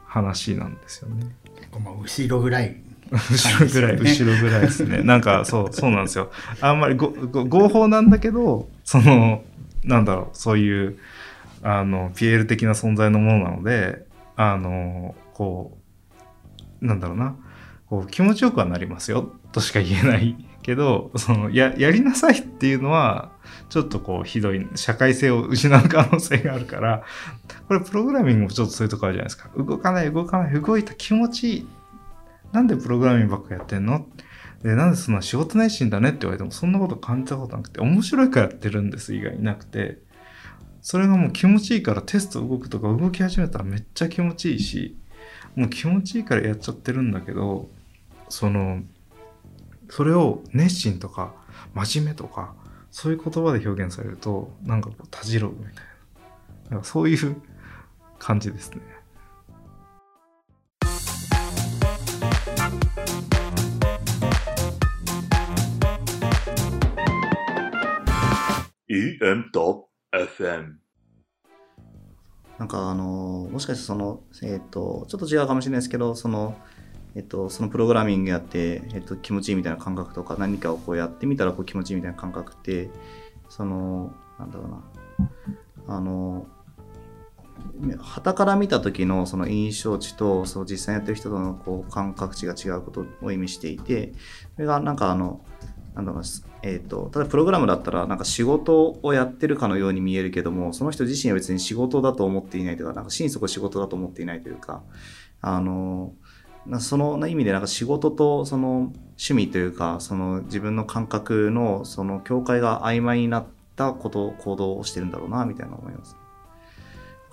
[0.06, 1.34] 話なんですよね。
[1.82, 2.76] まあ、後ろぐらい、
[3.12, 5.04] 後ろぐらい、後ろぐらいですね。
[5.04, 6.32] なんか、そう、そうなんですよ。
[6.60, 9.46] あんまりごご合法なんだけど、その、
[9.86, 10.98] なんだろう、そういう、
[11.68, 15.80] あの、ピエール的な存在のものなので、あの、こ
[16.82, 17.36] う、なんだろうな、
[17.88, 20.36] こう気持ちよくはなりますよ、としか言えない。
[20.62, 23.32] けど、その、や、やりなさいっていうのは、
[23.70, 27.04] ちょっとこう、ひどい、社会性を失う可能性があるから、
[27.68, 29.50] これプログラミングもちょっとそういうとこあるじゃないですか。
[29.58, 31.68] 動かない、動かない、動いた気持ちいい。
[32.52, 34.08] なんでプログラミングばっかやってんの？
[34.64, 40.00] で、なんでそんな仕事熱心だねって言われても、そんなこと感じたことなくて、面白いからやってるんです以外なくて、
[40.86, 44.96] それがもう気持ちいいからテスト動くとか動き始めたらめっちゃ気持ちいいし、
[45.56, 47.72] もう気持ちいいからやっちゃってるんだけど、
[48.30, 48.84] その、
[49.90, 51.34] それを熱心とか
[51.74, 52.54] 真面目とか、
[52.92, 55.74] そういう言葉で表現されると、なんかこう、たじろぐみたい
[56.66, 56.70] な。
[56.70, 57.36] なんかそういう
[58.20, 58.82] 感じですね。
[70.20, 70.74] FM
[72.58, 76.56] なんかあのもしかしてその、えっ、ー、と、ちょっと違うかもしれないですけど、その、
[77.16, 82.90] えっと、そのプログラミングやって、えっと、気持ちいいみたいな感覚とか何かをこうやってみたらこう気持ちいいみたいな感覚って
[83.50, 84.84] そのなんだろうな。
[85.88, 86.48] あの
[88.00, 94.14] 旗から見た時のその印象値とその実際やってる人とのこう感覚値が違うことを意味していて
[94.56, 95.46] それがなんかあの
[95.94, 96.24] なんだろう
[96.68, 104.82] えーと、ただプログラムだったらなんか仕事をやってるかのように見えるけどもその人自身は別に仕事だと思っていないというかなんか心底仕事だと思っていないというか
[105.42, 106.14] あの
[106.80, 116.18] その意味でなんか仕事とその趣味というかその自分の感覚のその境界が曖昧になったこと行動をしてるんだろうなみたいな思います。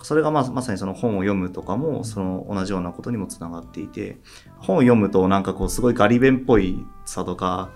[0.03, 4.17] それがままさにその本を読むとかもその同じようなことにもつながっていて
[4.57, 7.71] 本を読むとなんかこうすごいガリ弁っぽいさとか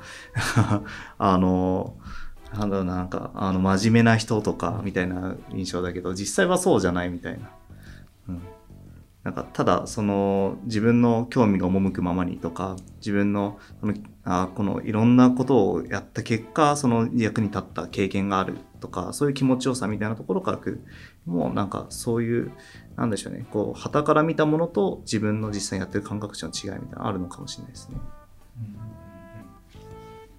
[1.18, 1.96] あの
[2.54, 7.50] なんだろうなんかあの真面目な人とかみたいな印象だけど実際はそうじゃないみたいな。
[8.30, 8.42] うん
[9.28, 20.80] なんかただその自分の興味が赴くままにとか自分のこのあこのいろんなことをやった結果その役に立った経験があるとかそういう気持ちよさみたいなところからく
[21.28, 22.52] もうなんかそういう
[22.96, 23.46] なんでしょうね。
[23.52, 27.98] こう旗から見たものと自分の実際やってる感覚値の違いみたいなのあるのかもしれないですね。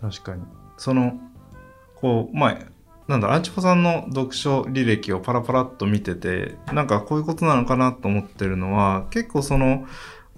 [0.00, 0.42] 確かに。
[0.76, 1.12] その
[1.94, 2.66] こう前
[3.08, 9.86] なんだ、アンチポさんの読書履歴をパラパラっと見てて、なんかこういうことなのかなと思ってるのは、結構その、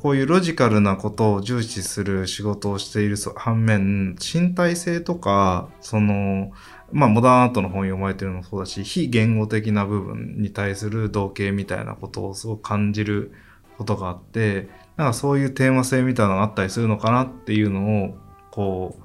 [0.00, 6.52] こういうロジカルなことを重視する仕事をしている反面、身体性とか、その、
[6.92, 13.32] まあ、モダンアートの本読まれてるのもそうだし、非言語的な部分に対する同型みたいなことをすごく感じる
[13.78, 18.16] ことがあって、なんかそういうテーマ性みたいなのがあったりするのかなっていうのを、
[18.50, 18.98] こ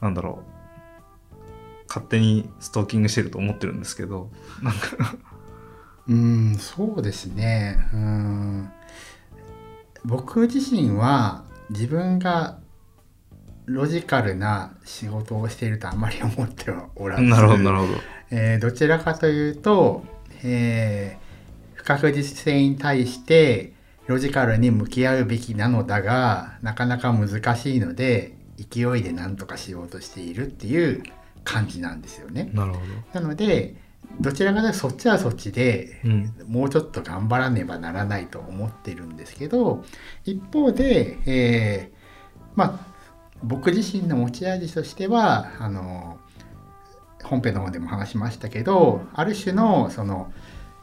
[0.00, 0.54] う、なんだろう、
[1.88, 4.30] 勝手にストーキングしてると思ってるんですけど
[4.62, 5.16] なんか。
[6.08, 7.78] うんそうですね。
[7.94, 8.70] うん。
[10.04, 12.58] 僕自身は自分が
[13.66, 17.92] ロジカルな仕事をしているとあまり思ってはおらずなるほどなるほど、
[18.30, 20.04] えー、どちらかというと、
[20.42, 23.72] えー、不確実性に対して、
[24.06, 31.02] ロジカルに向き合うべきなのだがなかなか難しいので勢いで何とかしようとしているっていう
[31.42, 32.50] 感じなんですよね。
[32.52, 32.80] なるほ
[33.14, 33.76] なので
[34.20, 36.10] どちらかというとそっちはそっちでど。
[36.10, 36.34] うん。
[36.46, 39.84] もうちょっと頑張らねばならないと思ってるんですけど
[40.24, 41.94] 一方で、えー
[42.54, 42.93] まあ
[43.44, 46.18] 僕自身の持ち味としてはあの
[47.22, 50.32] 本編の方でも話しましたけどある種のその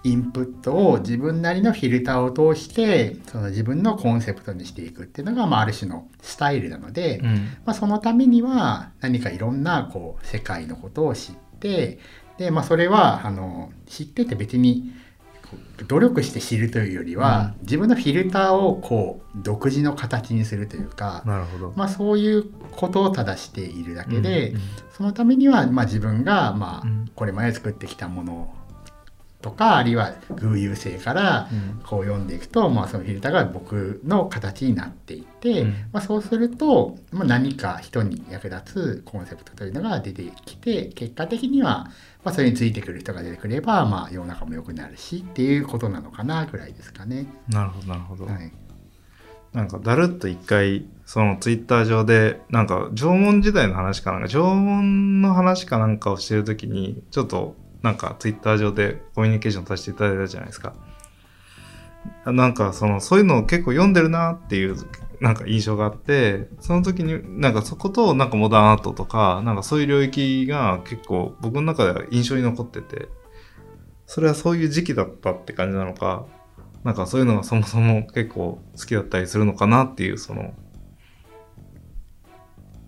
[0.03, 7.35] インプットを自分なりのフィルターを通してその自分のコンセプトにしていくっていうのが、まあ、ある種のスタイルなので、うん。
[7.65, 11.99] まあ、そのためには何かいろんなこう世界のことを知って
[12.37, 14.91] で、まあ、それはあの知ってて別に
[15.87, 21.73] 努力して知るというよりは、自分のフィルターをこう独自の形にするというか、なるほど。
[21.75, 24.59] まあ、そういうことを正しているだけで、うん
[24.91, 27.11] そのためには、まあ、自分が、まあうん。
[27.15, 28.53] これまで作ってきたもの
[29.41, 41.89] とかあるいは偶有性からうんこう読んでいくと、まあ、そのフィルターが僕の形になっていって、うんまあ、そうすると、まあ、何か人に役立つコンセプトというのが出てきて結果的には、
[42.23, 47.25] まあ、それについてくる人が出てくれば、まあ、世の中も良くなるしっていうことなのかなぐらいですかね。
[47.49, 48.25] なるほど、なるほど。
[48.25, 48.51] はい、
[49.53, 60.73] なんかだるっと一回そのツイッター上でなんか縄文時代の話かなんか縄文の話かなんかをしてる時にちょっとなんかツイッター上でコミュニケーションさせていただいたじゃないですか。
[62.25, 64.75] なんかそのそういうのを結構読んでるなっていう
[65.19, 73.07] なんか印象があってその時になんかそことなんかモダンアートとかなんかそういう領域が結構僕の中では印象に残ってて
[74.07, 76.25] それはそういう時期だったって感じなのか
[76.83, 80.53] なんかそういうのがそもそも結構好きだったりするのかなっていうその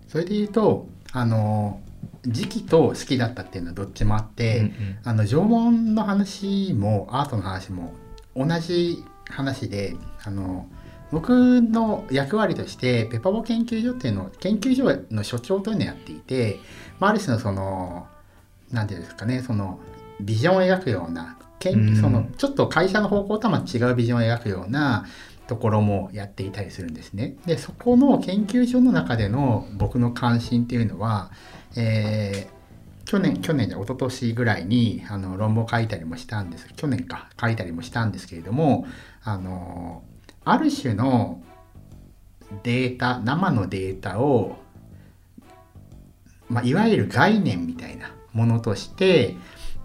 [0.08, 1.80] それで言うとあの
[2.26, 4.72] 時期と好きだったっていうのはどっちもあって、うん
[5.04, 7.92] あの縄文の話もアートの話も
[8.34, 10.66] 同じ話であの
[11.12, 16.58] 僕の役割としてペパボ研究所っていうのを研究所の所長というのをやっていて、
[16.98, 18.06] まあ、ある種のその
[18.72, 19.78] 何ていうんですかねその
[20.20, 25.06] ビジョンを描くような研うんそのちょっと会社の方向とは違うビジョンを描くような
[25.46, 27.36] ところもやっていたりするんですね。
[27.44, 31.30] でそこの研究所の中での僕の関心っていうのは、
[31.76, 32.54] えー
[33.04, 38.86] 去年去年じゃ一昨年ぐらいにあの論文を書いたりもしたんです去年か書いたりもしたんですけれども
[39.22, 40.02] あの
[40.44, 41.42] ある種の
[42.62, 44.56] データ生のデータを、
[46.48, 49.36] まあ、いわゆる概念みたいなものとして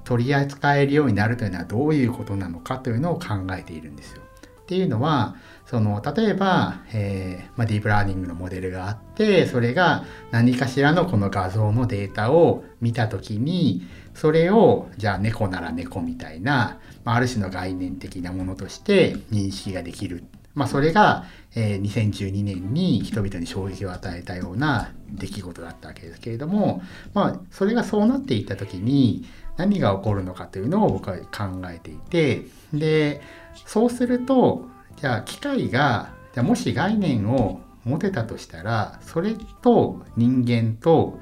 [0.04, 3.28] 取り扱えるようになるというのはどういうことなのかというのを考
[3.58, 4.22] えているんですよ。
[4.62, 5.36] っていうのは
[5.70, 13.84] その例えば、えーまあ、ディープラーニングのモデルがあってそれが何かしらのこの画像のデータを見た時に
[14.16, 20.24] それをじゃあ猫なら猫みたいな、まあ、ある種の概念的なものとして認識ができる、
[20.56, 26.82] まあ、それが、えー2012年に人々に衝撃を与えたような出来事だったわけですけれども、
[27.14, 29.24] まあ、それがそうなっていった時に
[29.56, 33.22] 何が起こるのかというのを僕は考えていてで
[33.68, 34.68] そうすると
[35.02, 41.20] じゃあ機械がじゃあもし概念を持てたとしたらそれと人間と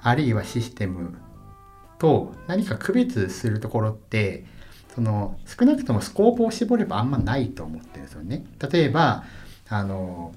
[0.00, 1.18] あるいはシステム
[1.98, 4.44] と何か区別するところって
[4.94, 8.44] その少なくともスコープを絞ればあんまないと思ってるんですよね。
[8.72, 9.24] 例えば
[9.68, 10.32] あの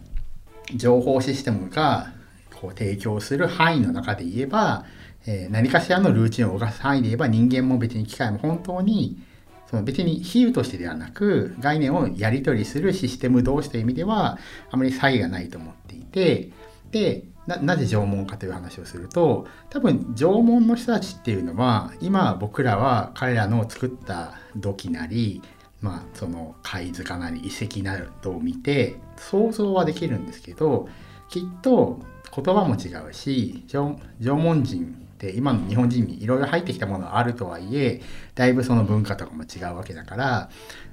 [0.76, 2.12] 情報システムが
[2.60, 4.86] こう提供する範囲の中で言えば、
[5.26, 9.22] えー何かしらのルーチンを動かす範囲で言えば人間も別に機械も本当に
[9.70, 14.40] その別に比喩としてではなく概念をやり取りするシステム同士という意味では
[14.72, 16.50] あまり差異がないと思っていて
[16.92, 25.42] でなぜ縄文かという話をすると多分縄文の人たちっていうのは今僕らは彼らの作った土器なり
[25.82, 30.90] まあその貝塚なり遺跡などを見て想像はできるんですけど
[31.30, 32.00] きっと
[32.36, 33.96] 言葉も違うし縄
[34.34, 38.02] 文人って今の日本人にいろいろ入ってきたものがあるとはいえ
[38.36, 40.50] だいぶその文化とかも違うわけだから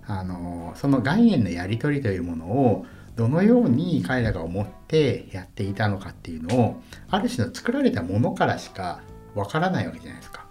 [0.07, 9.01] あのその概念のやり取りというものをどのように彼らが思ってやっていたのかっていうのをある種の作られたものからしか
[9.35, 10.45] わからないわけじゃないですか。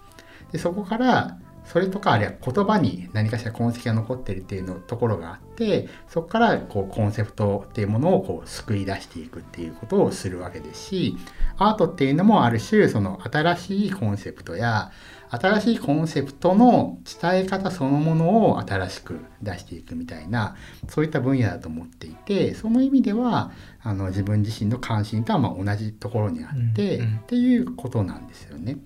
[0.51, 11.17] でそこからそれとかあるいは言葉に何かしら痕跡が残ってるっていうのところがあってそこからこうコンセプトっていうものをこう救い出していくっていうことをするわけですし
[11.57, 14.91] アートっていうのもある種その新しいコンセプトや
[15.29, 20.55] 新しいコンセプトの伝え方そのものを新しく出していくみたいな
[20.87, 23.51] そういった分野だと思っていてその意味では
[23.81, 28.77] あの自分自身の関心とはまあ同じところにあって、うんうんっていうことなんですよね。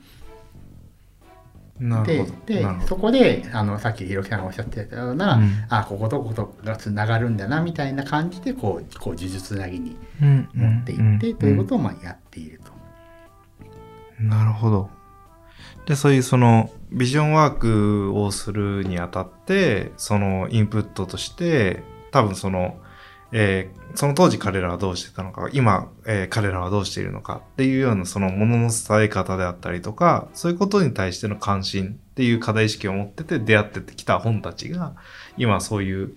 [1.80, 2.26] で。
[2.46, 12.72] でそこであのさっきひろきさんがおっしゃってたような、うんあこことこことがつながるんだなみたいな感じでこうこう呪術つなぎにうん持っていって、うんということをまあやっていると。
[14.20, 14.90] なるほど。
[15.86, 22.78] で、そういうそのビジョンワークをするにあたって、そのインプットとして、多分その、
[23.32, 34.96] えーその当時彼らはどうしてたのか、今、えー彼らはどうしているのかっていうようなそのものの伝え方であったりとか、そういうことに対しての関心っていう課題意識を持ってて出会ってきた本たちが、
[35.38, 36.14] 今そういう、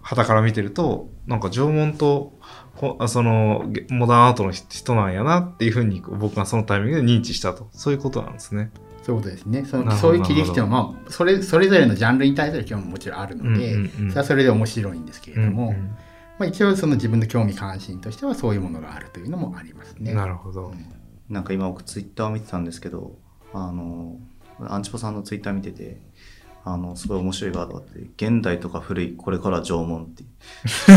[0.00, 2.38] 旗から見てると、なんか縄文と
[2.76, 8.70] こそのげモダンアートの人なんやなっていうふうに僕がそのタイミングで認知したとそういうことなんですね。
[9.02, 9.64] そういうことですね。
[9.64, 15.96] そのそういう切り口は、まあ、それそれぞれのジャンルに対する興味ももちろんあるので、うんうんうんそれはそれで面白いんですけれども、うん
[16.38, 20.10] まあ、一応その自分の興味関心としてはそういうものがあるというのもありますね。
[20.10, 20.72] うんなるほど。
[21.28, 23.16] なんか今僕ツイッターを見てたんですけど、
[23.52, 24.18] あの、
[24.60, 26.00] アンチポさんのツイッター見てて、
[26.64, 30.24] あの、すごい面白いワードがあって、現代とか古い、これから縄文って。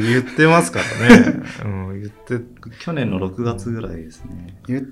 [0.00, 1.42] 言ってますからね。
[1.64, 2.40] うん、言って、
[2.80, 4.60] 去年の6月ぐらいですね。
[4.66, 4.82] 言っ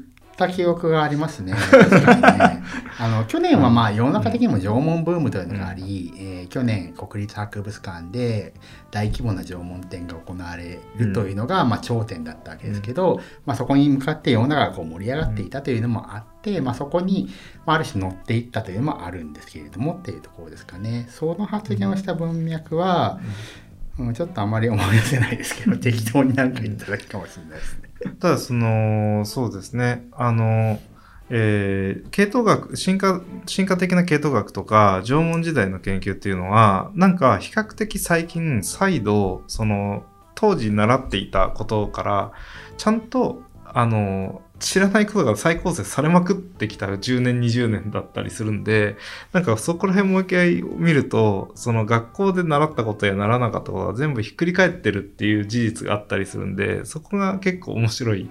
[0.40, 1.52] た記憶がありますね。
[1.70, 2.62] 確かにね。
[2.98, 8.52] あの去年はまあ世の中的にも縄文ブームというのがあり、えー去年国立博物館で
[8.90, 17.30] 大規模な縄文展が行われるというのが、まあ、頂点だったわけですけど、まあ、そこに向かって世の中がこう盛り上がっていたというのもあって、まあ、そこに、
[17.64, 21.06] まあ、ある種乗っていったというのもあるんですけれどもっていうところですかね。
[21.08, 23.69] その発言をした文脈は、うん、
[24.14, 27.90] ちょっとあまり思い出せないですけど適当になんか言っただけかもしれないですね。
[28.18, 30.08] ただその、そうですね。
[30.12, 30.80] あの、
[31.28, 42.32] えー系統学、進化、進化的な系統学とか、縄文時代の研究っていうのは、なんか比較的最近再度、その、当時習っていたことから、
[42.78, 48.96] ちゃんと、あの、知らないことが再構成されまくってきたら10年、20年だったりするんで、
[49.32, 58.30] なんかそこら辺もう一回見ると、その学校で習ったことやならなかったことが全部ひっくり返ってるっていう事実があったりするんで、そこが結構面白い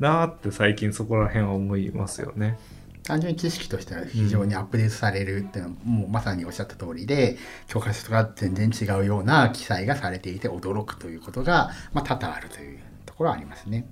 [0.00, 2.58] なーって最近そこら辺は思いますよね。
[3.02, 7.36] 単純に知識としては非常にアップデートされるっていうのは、もうまさにおっしゃった通りで
[7.68, 13.86] 教科書とか全然違うような記載がされていて驚くということが、まあ、多々あるというところはありますね。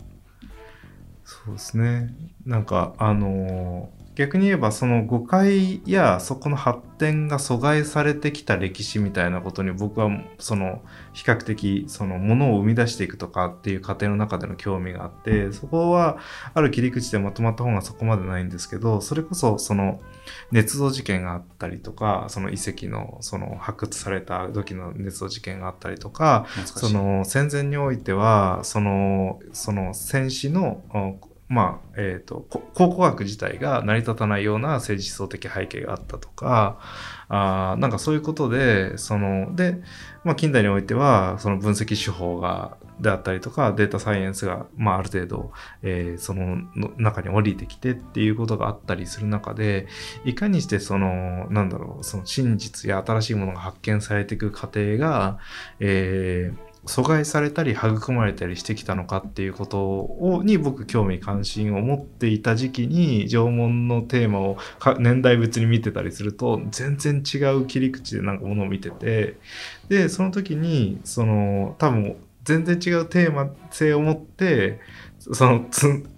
[1.45, 2.15] そうですね。
[2.47, 10.83] なんか、あのー逆に言えばその誤解やそこの発展が阻害されてきた歴史みたいなことに僕はその
[11.13, 16.19] 比較的そのものを生み出していくとかっていう過程の中での興味があってそこは
[16.55, 20.01] ある切り口でまとまった本がそこまでないんですけどそれこそその
[20.53, 36.79] 捏造事件があったりとかその遺跡のその発掘された時の捏造事件があったりとかその戦前においてはそのその戦死のおまあえー、と考古学自体が成り立たないような政治思想的背景があったとか
[37.29, 39.83] あなんかそういうことでそので、
[40.25, 49.89] まあ、近代においてはその分析手法がであったりとかデータサイエンスが、まあ、ある程度、えーそのの中に降りてきてっていうことがあったりする中で
[50.25, 55.39] いかにしてそのなんだろうその真実や新しいものが発見されていく過程が、
[55.81, 64.59] えー阻害されたり育まれたりしてきたのかっていうことをに僕興味関心を持っていた時期に縄文のテーマを
[64.99, 69.39] 年代別に見てたりすると全然違う切り口でなんかものを見てて
[69.89, 74.79] でその時にその多分全然違うテーマ性を持って
[75.33, 75.67] その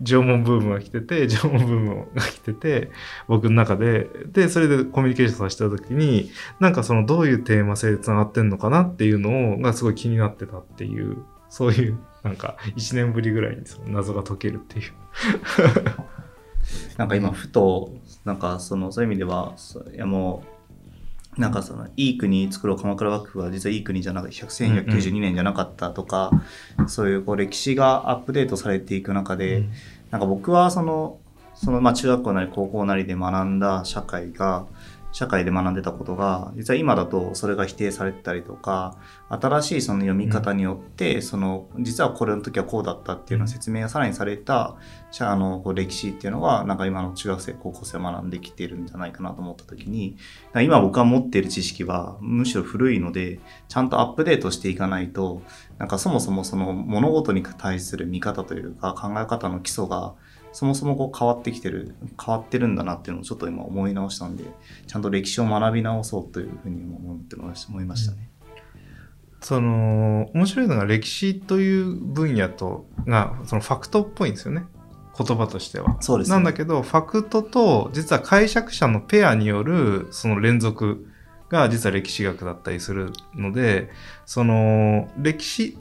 [0.02, 2.90] 縄文ブームが来てて 縄文ブームが来てて
[3.28, 14.92] 僕の中ででそれでコミュニケーションさせた時になんかそのどういうテーマ性でつながってんのかなっていうのがすごい気になってたっていうそういうなんか1年ぶりぐらいにその謎が解けるっていう。
[16.98, 17.92] なんか今ふと
[18.24, 19.54] なんかそのそういう意味では
[19.94, 20.55] いやもう
[21.38, 26.30] なんかそのいい国作ろう鎌倉幕府は実はいい国じゃなくて1192年じゃなかったとか、
[26.86, 29.64] そういうこう歴史がアップデートされていく中で、
[30.10, 31.18] なんか僕はその
[31.54, 34.66] そのまあ中学校なり高校なりで学んだ社会が
[35.16, 38.98] 社会で学んでたことが実は今だとそれが否定されてたりとか
[39.30, 44.76] 新しいその読み方によって、その実はこれの時はこうだったっていうのを説明がさらにされた
[45.18, 50.18] あのこう歴史っていうのがなんか今の中学生高校生は学んできてるんじゃないかなと思った時に
[50.54, 55.40] 今僕が持っている知識はむしろ古いのでちゃんとアップデートしていかないと
[55.78, 60.12] なんかそもそもその物事に対する見方というか考え方の基礎が
[60.56, 64.44] そもそもこう変わってきてる変わってるんだなっていうのをちょっと今思い直したんで
[64.86, 68.30] ちゃんと歴史を学び直そうというふうにも思ってまし思いましたね。
[69.42, 74.64] その面白いのが歴史という分野とがそのファクトっぽいんですよね。
[75.18, 75.98] 言葉としては。
[76.00, 81.06] そうですねなんだけど、ファクトと実は解釈者のペアによるその連続
[81.50, 83.90] が実は歴史学だったりするので、
[84.24, 85.76] その歴史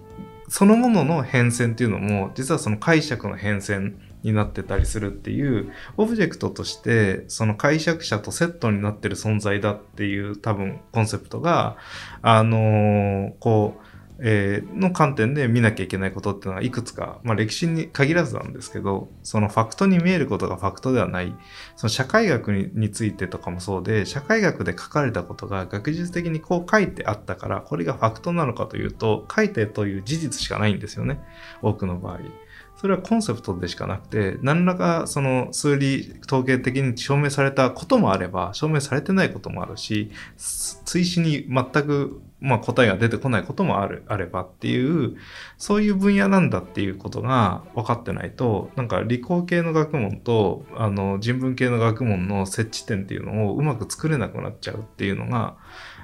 [0.50, 3.96] そのものの変遷っていうのも実はその解釈の変遷
[4.26, 11.78] になってたりするっていうオブジェクトとしてその解釈者とセットになってる存在だっていう多分コンセプトが
[12.22, 13.86] あのーこう
[14.18, 21.36] えーの観点で見なきゃいけないことっていうのはいくつか、まあ、歴史に限らずなんですけどそのファクトに見えることがファクトではない
[21.76, 31.20] その社会学にについてとかもそうで社会学で書かれたことが学術的にこう書いてあったからこれがファクトなのかというと書いてという事実しかないんですよね
[31.62, 32.45] 多くの場合。
[32.78, 45.16] それはコンセプトでしかなくて、何らかその数理統計的に証明されたこともあれば、証明されてないこともあるし、追試に全く、まあ、答えが出てこないこともある、あればっていう、
[45.58, 55.56] そういう分野なんだっていうことが分かってないと、なんか理工系の学問と、あの、人文系の学問の接地点っていうのをうまく作れなくなっちゃうっていうのが、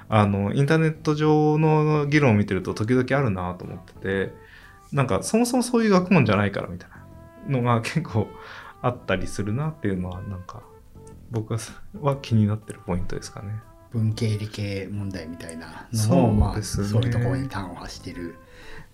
[0.08, 4.41] あの、インターネット上の議論を見てると時々あるなと思ってて、
[4.92, 6.90] なんかそもそもそういう学問じゃないからみたい
[7.48, 8.28] なのが結構
[8.82, 10.62] あったりするなっていうのはなんか
[11.30, 11.58] 僕は
[12.00, 13.54] は気になってるポイントですかね。
[13.90, 18.36] 文系理系問題みたいなのそうもまあそういうところに端を発してる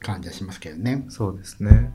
[0.01, 1.05] 感じはしますけどね。
[1.09, 1.93] そうですね。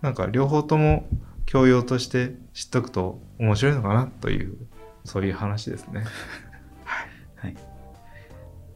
[0.00, 1.06] なんか両方とも
[1.46, 4.56] 教養として知っとくと面白いのかなという
[5.04, 6.04] そういう話ですね。
[7.36, 7.54] はい。
[7.54, 7.71] じゃ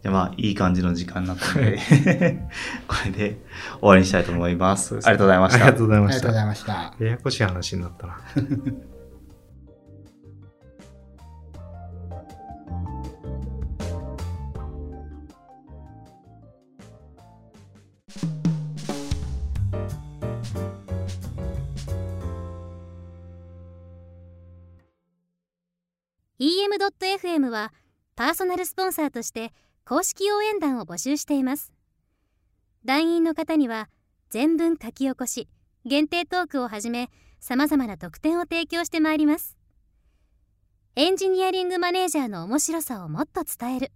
[0.08, 1.78] あまあ、いい感じの時間になったので、
[2.88, 3.38] これで
[3.80, 4.96] 終わりにしたいと思います。
[4.96, 5.84] ありがとうございましたありがと。
[5.84, 6.42] うございましたありがとうござ。
[6.42, 7.04] いました。
[7.04, 8.20] ややこしい話になったな。
[26.38, 27.72] EM.FM は
[28.14, 29.52] パーソナルスポンサーとして
[29.88, 31.72] 公式応援団を募集しています。
[32.84, 33.88] 団員の方には
[34.30, 35.48] 全文書き起こし
[35.84, 37.08] 限定トークをはじめ
[37.38, 39.56] さまざまな特典を提供してまいります。
[40.96, 43.92] エンジニアリングマネージャーの面白さをもっと伝える。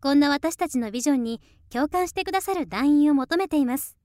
[0.00, 3.99] こんな私たちのビジョンに共感してくださる団員を求めています。